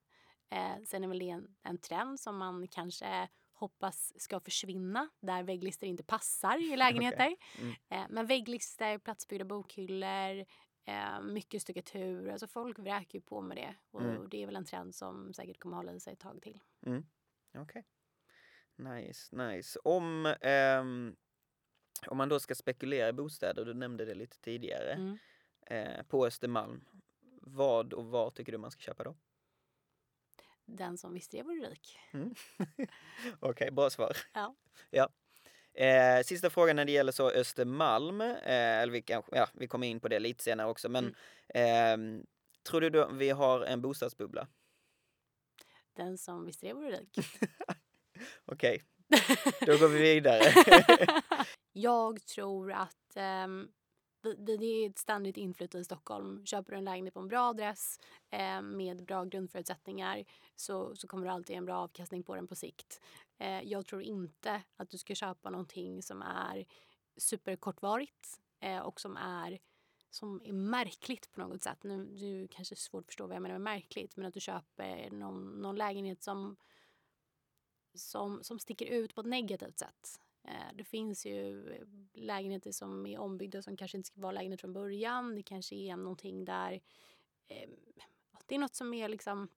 [0.50, 5.42] Eh, sen är väl det en, en trend som man kanske hoppas ska försvinna där
[5.42, 7.36] vägglister inte passar i lägenheter.
[7.60, 7.74] Mm.
[7.88, 10.44] Eh, men vägglister, platsbyggda bokhyllor,
[10.88, 12.28] eh, mycket stuckatur.
[12.30, 13.74] Alltså folk vräker ju på med det.
[13.90, 14.28] Och Mm.
[14.28, 16.60] det är väl en trend som säkert kommer hålla i sig ett tag till.
[17.58, 17.84] Okej.
[18.76, 19.78] Nice, nice.
[19.84, 21.16] Om, ehm,
[22.06, 25.18] om man då ska spekulera i bostäder, du nämnde det lite tidigare, Mm.
[25.66, 26.84] eh, på Östermalm.
[27.42, 29.16] Vad och var tycker du man ska köpa då?
[30.66, 31.98] Den som visste det vore rik.
[33.40, 34.16] Okej, bra svar.
[34.34, 34.54] Ja.
[34.90, 35.08] ja.
[35.78, 39.86] Eh, sista frågan när det gäller så Östermalm, eh, eller vi, kanske, ja, vi kommer
[39.86, 41.14] in på det lite senare också, men
[41.54, 42.26] ehm,
[42.62, 44.48] tror du då vi har en bostadsbubbla?
[45.96, 47.18] Den som visste det vore rik.
[48.44, 48.82] Okej,
[49.66, 50.42] då går vi vidare.
[51.72, 53.68] jag tror att ehm,
[54.36, 56.46] det, är ett ständigt inflytande i Stockholm.
[56.46, 57.98] Köper du en lägenhet på en bra adress
[58.30, 60.24] eh, med bra grundförutsättningar
[60.56, 63.00] så, så kommer du alltid en bra avkastning på den på sikt.
[63.38, 66.66] Eh, jag tror inte att du ska köpa någonting som är
[67.16, 69.58] superkortvarigt eh, och som är
[70.10, 71.82] som är märkligt på något sätt.
[71.82, 74.40] Nu du kanske är svårt att förstå vad jag menar med märkligt men att du
[74.40, 76.56] köper någon, någon lägenhet som,
[77.94, 80.20] som, som sticker ut på ett negativt sätt.
[80.44, 81.64] Eh, det finns ju
[82.14, 85.34] lägenheter som är ombyggda som kanske inte ska vara lägenhet från början.
[85.34, 86.80] Det kanske är någonting där
[87.48, 87.70] eh,
[88.46, 89.48] det är något som är liksom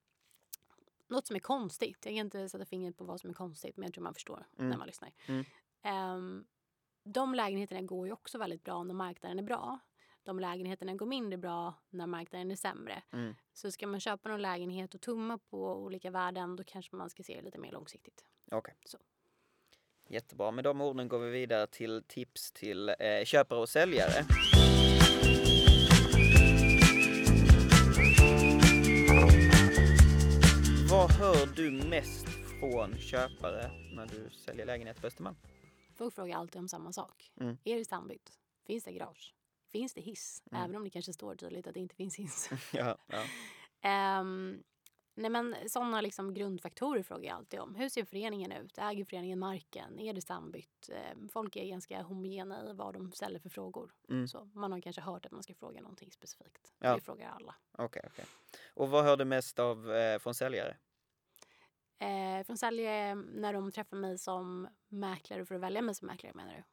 [1.12, 1.98] något som är konstigt.
[2.06, 4.48] Jag kan inte sätta fingret på vad som är konstigt men jag tror man förstår
[4.58, 4.70] Mm.
[4.70, 5.12] när man lyssnar.
[5.28, 5.46] Mm.
[5.84, 6.46] Ehm,
[7.04, 9.80] de lägenheterna går ju också väldigt bra när marknaden är bra.
[10.24, 13.04] De lägenheterna går mindre bra när marknaden är sämre.
[13.14, 13.36] Mm.
[13.54, 17.24] Så ska man köpa någon lägenhet och tumma på olika värden då kanske man ska
[17.24, 18.26] se det lite mer långsiktigt.
[18.52, 18.76] Okej.
[18.86, 18.98] Så.
[20.10, 20.52] Jättebra.
[20.52, 24.26] Med de orden går vi vidare till tips till eh, köpare och säljare.
[31.02, 32.28] Vad hör du mest
[32.60, 35.36] från köpare när du säljer lägenhet på Östermalm?
[35.96, 37.32] Folk frågar alltid om samma sak.
[37.40, 37.58] Mm.
[37.64, 38.40] Är det stambyggt?
[38.68, 39.36] Finns det garage?
[39.72, 40.44] Finns det hiss?
[40.52, 40.64] Mm.
[40.64, 42.50] Även om det kanske står tydligt att det inte finns hiss.
[42.74, 43.24] Ja, ja.
[43.90, 44.64] Ehm,
[45.16, 47.76] nej men sådana liksom grundfaktorer frågar jag alltid om.
[47.76, 48.78] Hur ser föreningen ut?
[48.78, 50.00] Äger föreningen marken?
[50.00, 50.90] Är det stambyggt?
[50.90, 53.94] Ehm, folk är ganska homogena i vad de ställer för frågor.
[54.10, 54.28] Mm.
[54.28, 56.74] Så man har kanske hört att man ska fråga någonting specifikt.
[56.80, 56.96] Ja.
[56.96, 57.56] Det frågar alla.
[57.72, 58.26] Okej, okej.
[58.74, 60.78] Och vad hör du mest av eh, från säljare?
[62.02, 66.34] Eh, från säljare när de träffar mig som mäklare för att välja mig som mäklare
[66.34, 66.64] menar du?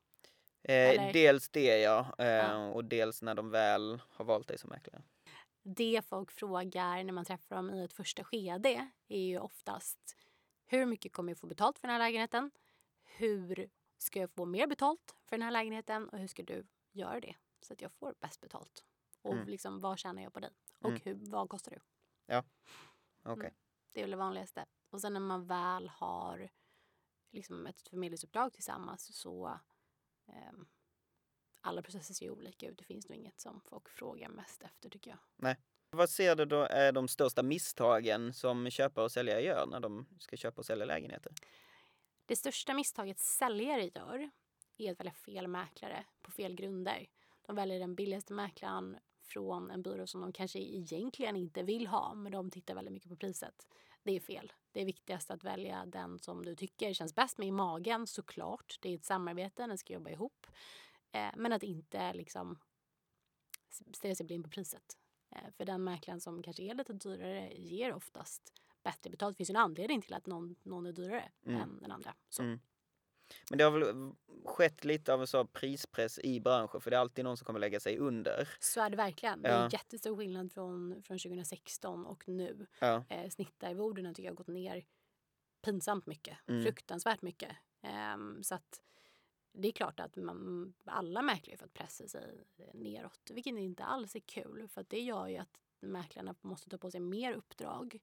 [0.73, 2.69] Eh, dels det ja, eh, Ja.
[2.69, 5.03] och dels när de väl har valt dig som mäklare.
[5.63, 10.17] det folk frågar när man träffar dem i ett första skede är ju oftast
[10.67, 12.51] hur mycket kommer jag få betalt för den här lägenheten?
[13.05, 17.21] Hur ska jag få mer betalt för den här lägenheten och hur ska du göra
[17.21, 18.85] det så att jag får bäst betalt?
[19.23, 19.49] Och Mm.
[19.49, 20.51] liksom, vad tjänar jag på dig?
[20.81, 21.01] Och Mm.
[21.05, 21.79] hur, vad kostar du?
[23.23, 23.55] Okej.
[23.93, 24.65] Det är väl det vanligaste.
[24.91, 26.51] Och sen när man väl har
[27.31, 29.61] liksom ett förmedlingsuppdrag tillsammans så
[30.27, 30.67] ehm,
[31.61, 32.79] alla processer ser ju olika ut.
[32.79, 35.19] Det finns nog inget som folk frågar mest efter tycker jag.
[35.91, 40.07] Vad ser du då är de största misstagen som köpare och säljare gör när de
[40.19, 41.33] ska köpa och sälja lägenheter?
[42.27, 44.31] Det största misstaget säljare gör
[44.77, 47.07] är att välja fel mäklare på fel grunder.
[47.47, 52.15] De väljer den billigaste mäklaren från en byrå som de kanske egentligen inte vill ha
[52.15, 53.69] men de tittar väldigt mycket på priset.
[54.09, 54.53] Det är fel.
[54.73, 58.79] Det är viktigast att välja den som du tycker känns bäst med i magen såklart.
[58.81, 60.47] Det är ett samarbete, ni ska jobba ihop.
[61.13, 62.59] Eh, men att inte liksom
[63.93, 64.97] stirra sig blind på priset.
[65.31, 69.35] Eh, för den mäklaren som kanske är lite dyrare ger oftast bättre betalt.
[69.35, 71.61] Det finns ju en anledning till att någon, någon är dyrare Mm.
[71.61, 72.15] än den andra.
[72.29, 72.43] Så.
[72.43, 72.61] Mm.
[73.51, 74.13] Men det har väl
[74.45, 77.61] skett lite av en så prispress i branschen för det är alltid någon som kommer
[77.61, 78.49] lägga sig under.
[78.61, 79.43] Så är det verkligen.
[79.43, 79.55] Det Ja.
[79.55, 82.67] är en jättestor skillnad från, från 2016 och nu.
[82.81, 83.05] Ja.
[83.09, 84.85] Eh, snittarvodena tycker jag har gått ner
[85.65, 86.39] pinsamt mycket.
[86.47, 86.63] Mm.
[86.63, 87.57] Fruktansvärt mycket.
[87.83, 88.83] Ehm, så att
[89.53, 93.31] det är klart att man, alla mäklare har fått pressa sig neråt.
[93.35, 94.69] Vilket inte alls är kul.
[94.69, 97.99] För det gör ju att mäklarna måste ta på sig mer uppdrag.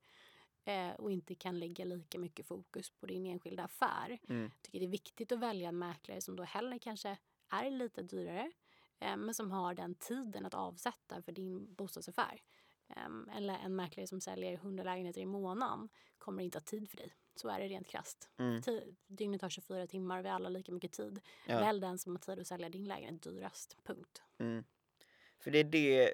[0.66, 4.20] Eh, och inte kan lägga lika mycket fokus på din enskilda affär.
[4.30, 4.44] Mm.
[4.44, 7.18] Jag tycker det är viktigt att välja en mäklare som då hellre kanske
[7.50, 8.52] är lite dyrare
[9.00, 12.42] eh, men som har den tiden att avsätta för din bostadsaffär.
[12.88, 16.98] Em, eller en mäklare som säljer 100 lägenheter i månaden kommer inte ha tid för
[16.98, 17.14] dig.
[17.36, 18.30] Så är det rent krasst.
[18.38, 18.62] Mm.
[19.08, 21.22] Dygnet har 24 timmar, vi har alla lika mycket tid.
[21.48, 21.60] Ja.
[21.60, 23.78] Välj den som har tid att sälja din lägenhet dyrast.
[23.84, 24.22] Punkt.
[24.38, 24.64] Mm.
[25.40, 26.14] För det är det,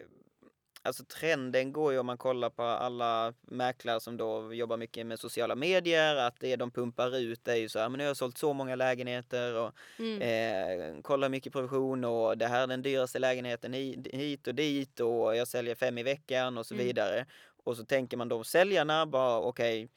[0.84, 5.20] alltså trenden går ju om man kollar på alla mäklare som då jobbar mycket med
[5.20, 8.18] sociala medier, att det de pumpar ut är ju så här, men nu har jag
[8.18, 10.22] sålt så många lägenheter och Mm.
[10.22, 14.56] eh, kolla hur mycket provision och det här är den dyraste lägenheten hi- hit och
[14.56, 16.86] dit och jag säljer fem i veckan och så Mm.
[16.86, 17.26] vidare.
[17.64, 19.90] Och så tänker man då säljarna bara okej,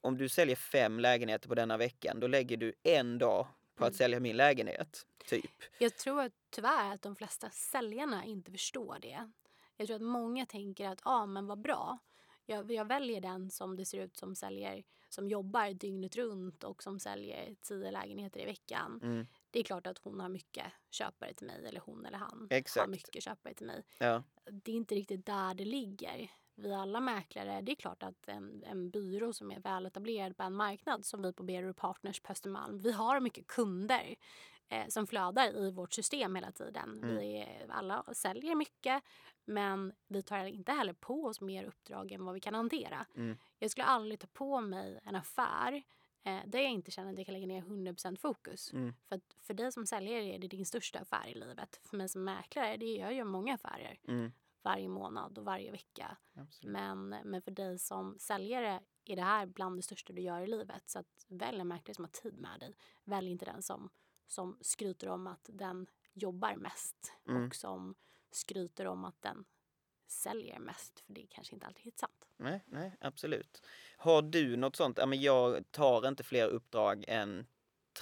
[0.00, 3.88] om du säljer fem lägenheter på denna veckan, då lägger du en dag på att
[3.90, 3.98] Mm.
[3.98, 5.06] sälja min lägenhet.
[5.26, 5.50] Typ.
[5.78, 9.30] Jag tror att tyvärr att de flesta säljarna inte förstår det.
[9.80, 11.98] Jag tror att många tänker att ja, ah, men vad bra.
[12.46, 16.82] Jag, jag väljer den som det ser ut som säljer som jobbar dygnet runt och
[16.82, 19.00] som säljer tio lägenheter i veckan.
[19.02, 19.26] Mm.
[19.50, 22.56] Det är klart att hon har mycket köpare till mig eller hon eller han har
[22.56, 22.90] Exakt.
[22.90, 23.84] mycket köpare till mig.
[23.98, 24.22] Ja.
[24.50, 26.30] Det är inte riktigt där det ligger.
[26.54, 30.54] Vi alla mäklare, det är klart att en, en byrå som är väletablerad på en
[30.54, 34.14] marknad som vi på Bero Partners på Östermalm, vi har mycket kunder
[34.70, 37.00] eh, som flödar i vårt system hela tiden.
[37.02, 37.16] Mm.
[37.16, 39.02] Vi alla säljer mycket
[39.44, 43.06] men vi tar inte heller på oss mer uppdrag än vad vi kan hantera.
[43.16, 43.38] Mm.
[43.58, 45.82] Jag skulle aldrig ta på mig en affär
[46.22, 48.72] eh, där jag inte känner att jag kan lägga ner 100% fokus.
[48.72, 48.94] Mm.
[49.08, 51.80] För, för dig som säljare är det din största affär i livet.
[51.84, 54.32] För mig som mäklare, det jag gör många affärer Mm.
[54.62, 56.16] varje månad och varje vecka.
[56.34, 56.72] Absolut.
[56.72, 60.46] Men, men för dig som säljare är det här bland det största du gör i
[60.46, 60.82] livet.
[60.90, 62.74] Så att välj en mäklare som har tid med dig.
[63.04, 63.90] Välj inte den som,
[64.30, 67.46] som skryter om att den jobbar mest Mm.
[67.46, 67.94] och som
[68.30, 69.44] skryter om att den
[70.06, 71.00] säljer mest.
[71.00, 72.28] För det är kanske inte alltid helt sant.
[72.36, 73.62] Nej, nej, absolut.
[73.96, 74.98] Har du något sånt?
[74.98, 77.46] Ja, men jag tar inte fler uppdrag än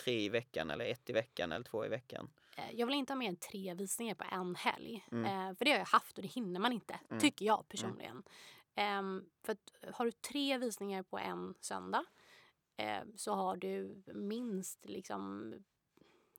[0.05, 2.31] tre i veckan eller ett i veckan eller två i veckan.
[2.57, 5.07] Eh, Jag vill inte ha mer än tre visningar på en helg.
[5.13, 5.25] Mm.
[5.25, 7.21] Eh, för det har jag haft och det hinner man inte, Mm.
[7.21, 8.23] tycker jag personligen.
[8.75, 12.05] Ehm, för att har du tre visningar på en söndag
[12.77, 15.55] eh, så har du minst liksom,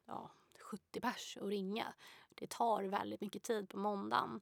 [0.09, 1.93] ja, 70 pers att ringa.
[2.29, 4.41] Det tar väldigt mycket tid på måndagen.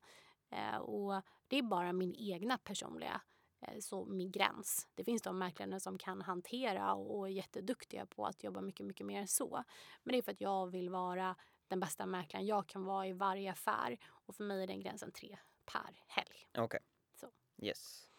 [0.49, 3.21] Eh, och det är bara min egna personliga
[3.61, 4.87] eh, så min gräns.
[4.95, 8.85] Det finns de mäklarna som kan hantera och och är jätteduktiga på att jobba mycket,
[8.85, 9.63] mycket mer än så.
[10.03, 11.35] Men det är för att jag vill vara
[11.67, 13.97] den bästa mäklaren jag kan vara i varje affär.
[14.25, 16.47] Och för mig är den gränsen tre per helg.
[16.57, 16.79] Okej.
[17.15, 17.27] Så.
[17.61, 18.11] Yes.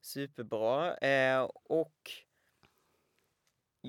[0.00, 0.96] Superbra.
[0.96, 2.10] Eh, och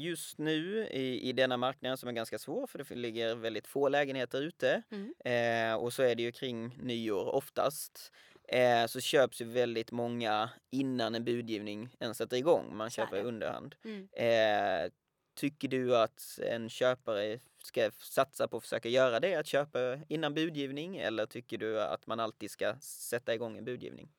[0.03, 3.89] just nu i, i denna marknaden som är ganska svår för det ligger väldigt få
[3.89, 5.13] lägenheter ute Mm.
[5.25, 8.11] eh, och så är det ju kring nyår oftast.
[8.47, 12.75] Eh, så köps ju väldigt många innan en budgivning ens sätter igång.
[12.77, 13.75] Man köper i underhand.
[13.83, 14.09] Mm.
[14.13, 14.91] Eh,
[15.35, 20.33] tycker du att en köpare ska satsa på att försöka göra det, att köpa innan
[20.33, 20.97] budgivning?
[20.97, 24.09] Eller tycker du att man alltid ska sätta igång en budgivning?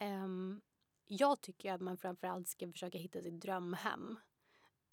[0.00, 0.60] Ehm,
[1.06, 4.16] jag tycker att man framförallt ska försöka hitta sitt drömhem.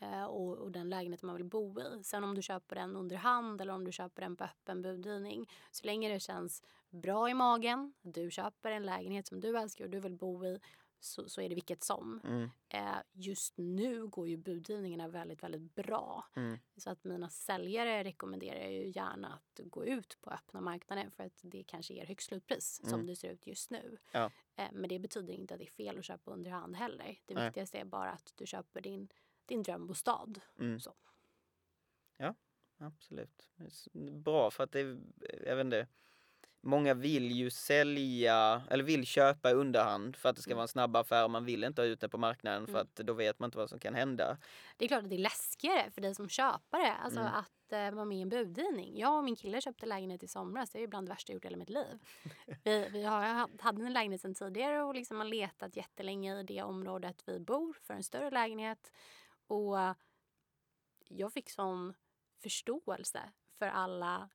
[0.02, 2.04] Eh, och, och den lägenhet man vill bo i.
[2.04, 5.50] Sen om du köper den under hand eller om du köper den på öppen budgivning.
[5.72, 9.90] Så länge det känns bra i magen, du köper en lägenhet som du älskar och
[9.92, 10.60] du vill bo i
[11.02, 12.22] så, så är det vilket som.
[12.24, 16.26] Mm, Eh, just nu går ju budgivningarna väldigt, väldigt bra.
[16.36, 21.24] mm, Så att mina säljare rekommenderar ju gärna att gå ut på öppna marknaden för
[21.24, 22.92] att det kanske ger högst slutpris Mm.
[22.92, 23.98] som det ser ut just nu.
[24.12, 24.32] Ja.
[24.56, 27.20] Eh, men det betyder inte att det är fel att köpa under hand heller.
[27.26, 29.08] Det viktigaste är bara att du köper din,
[29.50, 30.40] din drömbostad.
[30.60, 30.80] mm.
[30.80, 30.94] Så.
[32.80, 33.50] absolut.
[34.24, 34.98] Bra för att det,
[35.46, 35.88] jag vet inte,
[36.62, 40.58] många vill ju sälja eller vill köpa underhand för att det ska mm.
[40.58, 42.82] vara en snabb affär och man vill inte ha ut det på marknaden för mm.
[42.82, 44.38] att då vet man inte vad som kan hända.
[44.78, 47.34] Det är klart att det är läskigare för dig som köpare alltså mm.
[47.34, 48.98] att uh, vara med i en budgivning.
[48.98, 50.70] Jag och min kille köpte lägenhet i somras.
[50.70, 52.00] Det är bland det värsta jag gjort i hela mitt liv.
[52.64, 56.62] vi, vi har, hade en lägenhet sedan tidigare och liksom har letat jättelänge i det
[56.62, 58.92] området vi bor för en större lägenhet.
[59.50, 59.78] Och
[61.08, 61.94] jag fick sån
[62.42, 64.30] förståelse för alla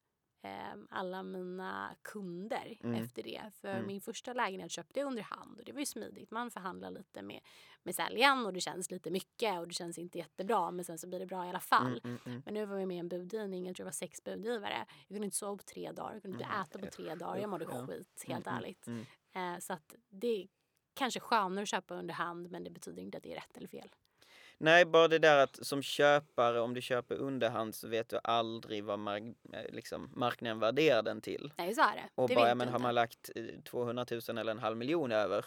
[0.44, 3.02] eh, alla mina kunder mm.
[3.02, 3.42] efter det.
[3.54, 3.86] För mm.
[3.86, 6.30] min första lägenhet köpte jag under hand och det var ju smidigt.
[6.30, 7.40] Man förhandlar lite med,
[7.82, 11.06] med säljaren och det känns lite mycket och det känns inte jättebra men sen så
[11.06, 11.86] blir det bra i alla fall.
[11.86, 12.42] Mm, mm, mm.
[12.44, 14.86] men nu var vi med i en budgivning, jag tror det var sex budgivare.
[14.88, 16.62] Jag kunde inte sova på tre dagar, jag kunde inte mm.
[16.62, 17.36] äta på tre dagar.
[17.36, 18.88] Jag mådde skit, helt ärligt.
[19.32, 20.48] Eh, så att det är
[20.94, 23.68] kanske skönare att köpa under hand men det betyder inte att det är rätt eller
[23.68, 23.88] fel.
[24.64, 28.84] Nej, bara det där att som köpare, om du köper underhand så vet du aldrig
[28.84, 29.22] vad mark
[29.52, 31.52] eh, liksom, marknaden värderar den till.
[31.56, 32.08] Nej, så är det.
[32.14, 33.30] Och det bara, men har man lagt
[33.64, 35.44] 200 eh, 000 eller en halv miljon över?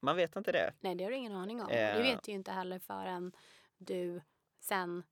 [0.00, 0.72] Man vet inte det.
[0.80, 1.70] Nej, det har du ingen aning om.
[1.70, 1.96] Eh.
[1.96, 3.32] Det vet ju inte heller förrän
[3.78, 4.20] du
[4.60, 5.02] sen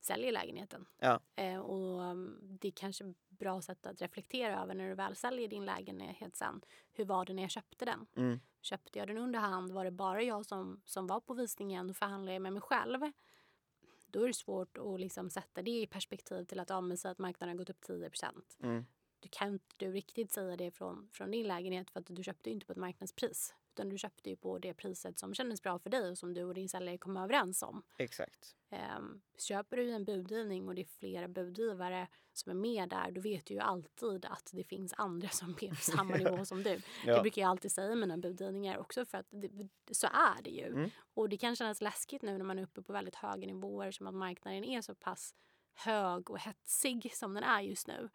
[0.00, 0.86] säljer lägenheten.
[0.98, 1.20] Ja.
[1.36, 5.64] Eh, och mm, det kanske bra sätt att reflektera över när du väl säljer din
[5.64, 6.60] lägenhet sen.
[6.92, 8.06] Hur var det när jag köpte den?
[8.16, 8.40] Mm.
[8.62, 9.72] Köpte jag den under hand?
[9.72, 11.86] Var det bara jag som, som var på visningen?
[11.86, 13.00] Då förhandlade jag med mig själv.
[14.06, 17.48] Då är det svårt att liksom sätta det i perspektiv till att ja, att marknaden
[17.48, 18.10] har gått upp 10
[18.62, 18.86] mm.
[19.20, 22.50] Du kan inte du riktigt säga det från, från din lägenhet för att du köpte
[22.50, 23.54] inte på ett marknadspris.
[23.76, 26.44] Utan du köpte ju på det priset som kändes bra för dig och som du
[26.44, 27.82] och din säljare kom överens om.
[27.98, 28.56] Exakt.
[28.70, 33.20] Um, köper du en budgivning och det är flera budgivare som är med där, då
[33.20, 36.80] vet du ju alltid att det finns andra som ber på samma nivå som du.
[37.06, 37.16] Ja.
[37.16, 40.50] Det brukar jag alltid säga i mina budgivningar också för att det, så är det
[40.50, 40.66] ju.
[40.66, 40.90] Mm.
[41.14, 44.06] Och det kan kännas läskigt nu när man är uppe på väldigt höga nivåer som
[44.06, 45.34] att marknaden är så pass
[45.74, 48.08] hög och hetsig som den är just nu.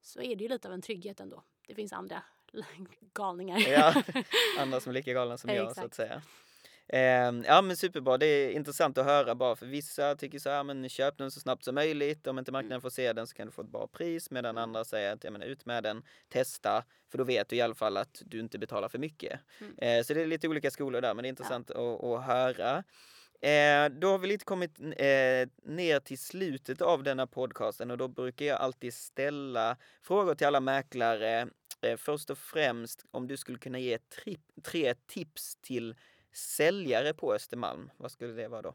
[0.00, 1.44] Så är det ju lite av en trygghet ändå.
[1.66, 2.22] Det finns andra
[3.14, 3.58] galningar.
[3.58, 4.02] Ja,
[4.58, 6.22] andra som är lika galna som jag så att säga.
[6.88, 10.64] Eh, ja men superbra, det är intressant att höra bara för vissa tycker så här,
[10.64, 12.26] men köp den så snabbt som möjligt.
[12.26, 12.80] Om inte marknaden mm.
[12.80, 14.30] får se den så kan du få ett bra pris.
[14.30, 14.62] Medan mm.
[14.62, 16.84] andra säger att, ja men ut med den, testa.
[17.10, 19.40] För då vet du i alla fall att du inte betalar för mycket.
[19.60, 19.78] Mm.
[19.78, 21.94] Eh, så det är lite olika skolor där, men det är intressant ja.
[21.94, 22.84] att, att höra.
[23.40, 28.08] Eh, då har vi lite kommit eh, ner till slutet av denna podcasten och då
[28.08, 31.48] brukar jag alltid ställa frågor till alla mäklare.
[31.80, 35.94] Eh, först och främst om du skulle kunna ge tri tre tips till
[36.32, 37.90] säljare på Östermalm.
[37.96, 38.74] Vad skulle det vara då?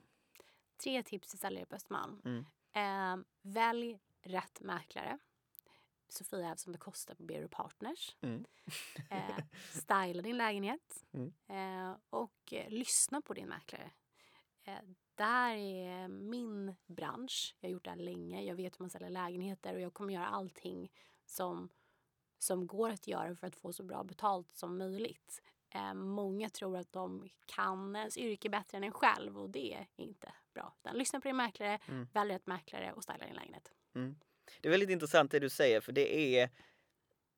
[0.84, 2.22] Tre tips till säljare på Östermalm.
[2.26, 2.46] Mm.
[2.74, 5.18] Eh, välj rätt mäklare.
[6.08, 8.16] Sofia som det kostar på Bero Partners.
[8.22, 8.46] Mm.
[9.10, 9.38] eh,
[9.72, 11.06] styla din lägenhet.
[11.14, 11.34] Mm.
[11.48, 13.92] Eh, och eh, lyssna på din mäklare.
[14.64, 14.80] Eh,
[15.16, 17.56] där är min bransch.
[17.60, 18.44] Jag har gjort det här länge.
[18.44, 20.92] Jag vet hur man säljer lägenheter och jag kommer göra allting
[21.26, 21.70] som,
[22.44, 25.42] som går att göra för att få så bra betalt som möjligt.
[25.70, 29.88] Eh, många tror att de kan ens yrke bättre än en själv och det är
[29.96, 30.74] inte bra.
[30.80, 32.08] Utan lyssna på din mäklare, mm.
[32.14, 33.72] välj ett mäklare och styla din lägenhet.
[33.96, 34.16] Mm.
[34.62, 36.50] Det är väldigt intressant det du säger för det är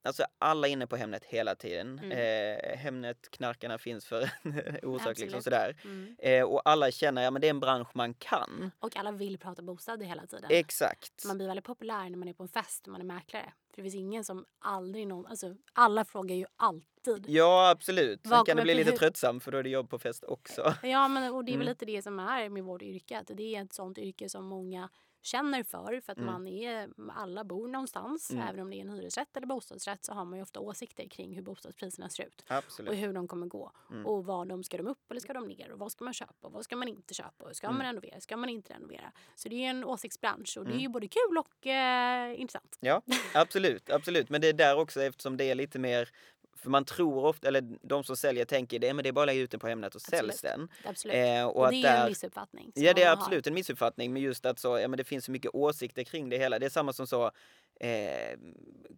[0.05, 1.99] Alltså alla är inne på Hemnet hela tiden.
[1.99, 2.11] Mm.
[2.11, 5.75] Eh, Hemnet-knarkarna finns för en orsak liksom sådär.
[5.83, 6.15] Mm.
[6.19, 8.71] Eh, och alla känner, ja men det är en bransch man kan.
[8.79, 10.45] Och alla vill prata bostäder hela tiden.
[10.49, 11.25] Exakt.
[11.25, 13.53] Man blir väldigt populär när man är på en fest och man är mäklare.
[13.69, 17.25] För det finns ingen som aldrig någon, alltså alla frågar ju alltid.
[17.27, 18.27] Ja absolut.
[18.27, 20.73] Sen kan det bli lite tröttsamt för då är det jobb på fest också.
[20.83, 21.71] Ja men och det är väl mm.
[21.71, 23.19] lite det som är med vårt yrke.
[23.19, 24.89] Att det är ett sånt yrke som många
[25.23, 26.01] känner för.
[26.01, 26.33] För att mm.
[26.33, 28.31] man är, alla bor någonstans.
[28.31, 28.47] Mm.
[28.47, 31.35] Även om det är en hyresrätt eller bostadsrätt så har man ju ofta åsikter kring
[31.35, 32.43] hur bostadspriserna ser ut.
[32.47, 32.89] Absolut.
[32.89, 33.71] Och hur de kommer gå.
[33.91, 34.05] Mm.
[34.05, 35.71] Och vad de, ska de upp eller ska de ner?
[35.71, 37.43] Och vad ska man köpa och vad ska man inte köpa?
[37.45, 37.87] Och ska man mm.
[37.87, 38.19] renovera?
[38.19, 39.11] Ska man inte renovera?
[39.35, 40.91] Så det är en åsiktsbransch och det är ju mm.
[40.91, 42.77] både kul och eh, intressant.
[42.79, 43.01] Ja,
[43.33, 44.29] absolut, absolut.
[44.29, 46.09] Men det är där också eftersom det är lite mer
[46.55, 49.27] för man tror ofta, eller de som säljer tänker det, men det är bara att
[49.27, 50.67] lägga ut den på Hemnet och säljs den.
[50.85, 51.15] Absolut.
[51.15, 52.71] Eh, och, och det är där, en missuppfattning.
[52.75, 53.51] Ja, det är absolut har.
[53.51, 54.13] en missuppfattning.
[54.13, 56.59] Men just att så, ja, men det finns så mycket åsikter kring det hela.
[56.59, 57.31] Det är samma som så
[57.79, 58.39] eh,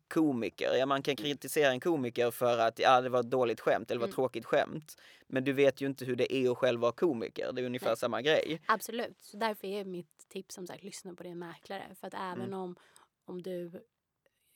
[0.08, 0.76] komiker.
[0.76, 1.24] Ja, man kan mm.
[1.24, 4.16] kritisera en komiker för att ja, det var ett dåligt skämt eller var mm.
[4.16, 4.98] tråkigt skämt.
[5.28, 7.52] Men du vet ju inte hur det är att själv vara komiker.
[7.54, 7.98] Det är ungefär Nej.
[7.98, 8.62] samma grej.
[8.66, 9.18] Absolut.
[9.22, 11.84] Så därför är mitt tips som sagt, lyssna på din mäklare.
[12.00, 12.60] För att även mm.
[12.60, 12.76] om,
[13.26, 13.72] om du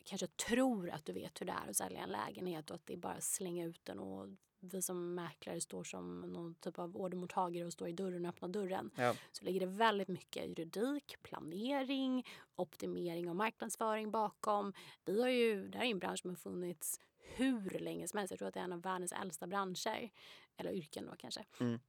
[0.09, 2.93] kanske tror att du vet hur det är att sälja en lägenhet och att det
[2.93, 4.27] är bara att slänga ut den och
[4.59, 8.49] vi som mäklare står som någon typ av ordermottagare och står i dörren och öppnar
[8.49, 8.91] dörren.
[8.95, 9.15] Ja.
[9.31, 14.73] Så ligger det väldigt mycket juridik, planering, optimering och marknadsföring bakom.
[15.05, 18.31] Vi har ju, det här är en bransch som har funnits hur länge som helst.
[18.31, 20.09] Jag tror att det är en av världens äldsta branscher.
[20.57, 21.45] Eller yrken då kanske.
[21.59, 21.79] Mm.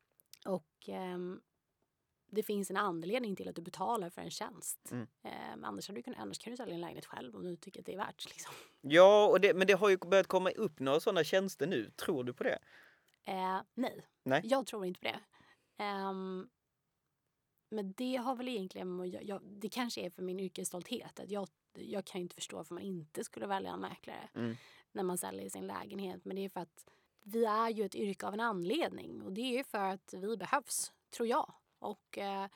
[0.46, 1.40] Och um,
[2.30, 4.88] det finns en anledning till att du betalar för en tjänst.
[4.90, 5.06] Mm.
[5.22, 7.80] Eh, annars, hade du kunnat, annars kan du sälja en lägenhet själv om du tycker
[7.80, 8.24] att det är värt.
[8.28, 8.52] Liksom.
[8.80, 11.90] Ja, och det, men det har ju börjat komma upp några sådana tjänster nu.
[11.96, 12.58] Tror du på det?
[13.24, 14.06] Eh, nej.
[14.22, 14.40] Nej.
[14.44, 15.20] jag tror inte på det.
[15.84, 16.48] Ehm,
[17.70, 21.20] men det har väl egentligen, gö- jag, det kanske är för min yrkesstolthet.
[21.20, 24.56] Att jag, jag kan inte förstå varför man inte skulle välja en mäklare Mm.
[24.92, 26.24] när man säljer sin lägenhet.
[26.24, 26.84] Men det är för att
[27.22, 30.36] vi är ju ett yrke av en anledning och det är ju för att vi
[30.36, 31.52] behövs, tror jag.
[31.80, 32.46] Och eh,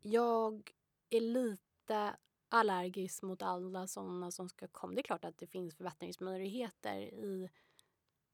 [0.00, 0.72] jag
[1.10, 2.16] är lite
[2.48, 4.94] allergisk mot alla sådana som ska komma.
[4.94, 7.50] Det är klart att det finns förbättringsmöjligheter i,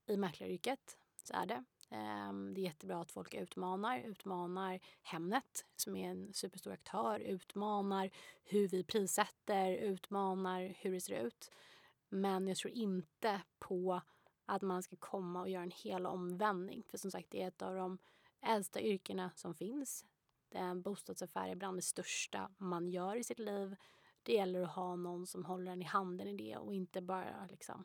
[0.07, 0.99] i mäklaryrket.
[1.25, 1.65] Så är det.
[1.91, 8.11] Ehm, det är jättebra att folk utmanar, utmanar Hemnet som är en superstor aktör, utmanar
[8.45, 11.51] hur vi prissätter, utmanar hur det ser ut.
[12.09, 14.01] Men jag tror inte på
[14.47, 16.83] att man ska komma och göra en hel omvändning.
[16.91, 17.99] För som sagt, det är ett av de
[18.45, 20.05] äldsta yrkena som finns.
[20.49, 23.77] Det är en bostadsaffär är bland det största man gör i sitt liv.
[24.23, 27.47] Det gäller att ha någon som håller en i handen i det och inte bara
[27.51, 27.85] liksom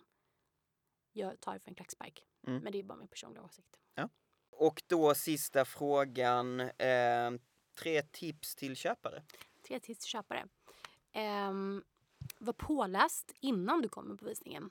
[1.14, 2.26] gör, tar för en klackspark.
[2.47, 2.64] Mm.
[2.64, 3.80] Men det är bara min personliga åsikt.
[4.60, 6.60] Och då sista frågan.
[6.60, 7.32] Eh,
[7.80, 9.24] tre tips till köpare.
[9.68, 10.47] Tre tips till köpare.
[11.49, 11.84] Um,
[12.39, 14.70] var påläst innan du kommer på visningen.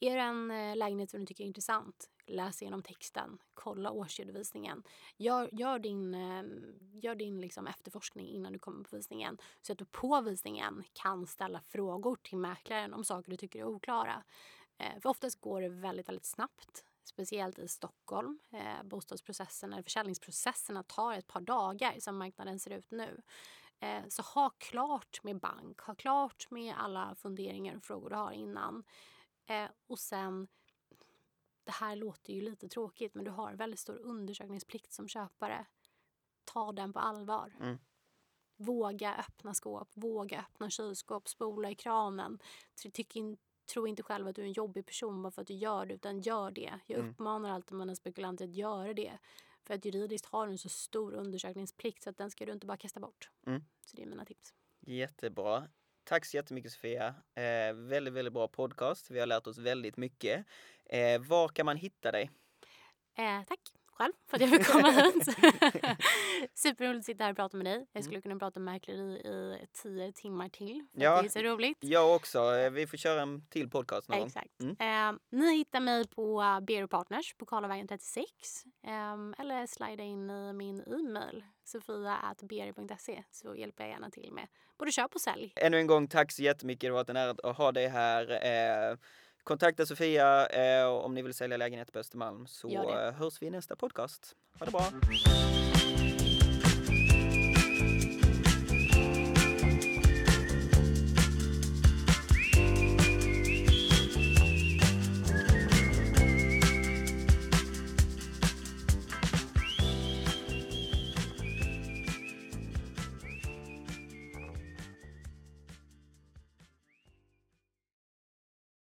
[0.00, 4.82] Är det en eh, lägenhet som du tycker är intressant, läs igenom texten, kolla årsredovisningen.
[5.16, 9.78] Gör, gör din, ehm, gör din liksom efterforskning innan du kommer på visningen så att
[9.78, 14.24] du på visningen kan ställa frågor till mäklaren om saker du tycker är oklara.
[14.78, 16.84] Eh, för oftast går det väldigt, väldigt snabbt.
[17.04, 18.38] Speciellt i Stockholm.
[18.52, 23.22] Eh, bostadsprocessen eller försäljningsprocesserna tar ett par dagar som marknaden ser ut nu.
[23.80, 28.32] Eh, så ha klart med bank, ha klart med alla funderingar och frågor du har
[28.32, 28.84] innan.
[29.46, 30.48] Eh, och sen,
[31.68, 35.66] det här låter ju lite tråkigt men du har väldigt stor undersökningsplikt som köpare.
[36.44, 37.56] Ta den på allvar.
[37.60, 37.78] Mm.
[38.56, 42.38] Våga öppna skåp, våga öppna kylskåp, spola i kranen.
[42.92, 43.36] Tyck in,
[43.72, 45.94] tro inte själv att du är en jobbig person bara för att du gör det,
[45.94, 46.80] utan gör det.
[46.86, 47.10] Jag Mm.
[47.10, 49.18] uppmanar alltid mina spekulanter att göra det.
[49.64, 52.66] För att juridiskt har du en så stor undersökningsplikt så att den ska du inte
[52.66, 53.30] bara kasta bort.
[53.46, 53.62] Mm.
[53.86, 54.54] Så det är mina tips.
[54.80, 55.68] Jättebra.
[56.08, 57.14] Tack så jättemycket Sofia.
[57.34, 59.10] Eh, väldigt, väldigt bra podcast.
[59.10, 60.46] Vi har lärt oss väldigt mycket.
[60.84, 62.30] Eh, var kan man hitta dig?
[63.18, 63.60] Eh, tack
[63.98, 65.28] själv för att jag fick komma hit.
[66.54, 67.86] Superroligt att sitta här och prata med dig.
[67.92, 69.12] Jag skulle kunna prata mäkleri
[69.62, 70.86] i tio timmar till.
[70.92, 71.22] Ja.
[71.22, 71.78] det är så roligt.
[71.80, 72.38] Jag också.
[72.56, 74.26] Eh, Vi får köra en till podcast någon.
[74.26, 74.60] Exakt.
[74.60, 74.76] Mm.
[75.14, 78.24] Eh, ni hittar mig på uh, Bero Partners på Karlavägen 36.
[78.86, 84.46] ehm, eller slida in i min e-mail sofia.beri.se så hjälper jag gärna till med
[84.78, 85.52] både köp och sälj.
[85.56, 86.80] Ännu en gång, tack så jättemycket.
[86.80, 88.30] Det har varit en ära att ha dig här.
[88.30, 88.96] Eh,
[89.44, 93.50] kontakta Sofia eh, om ni vill sälja lägenhet på Östermalm så eh, hörs vi i
[93.50, 94.36] nästa podcast.
[94.58, 95.77] Ha det bra!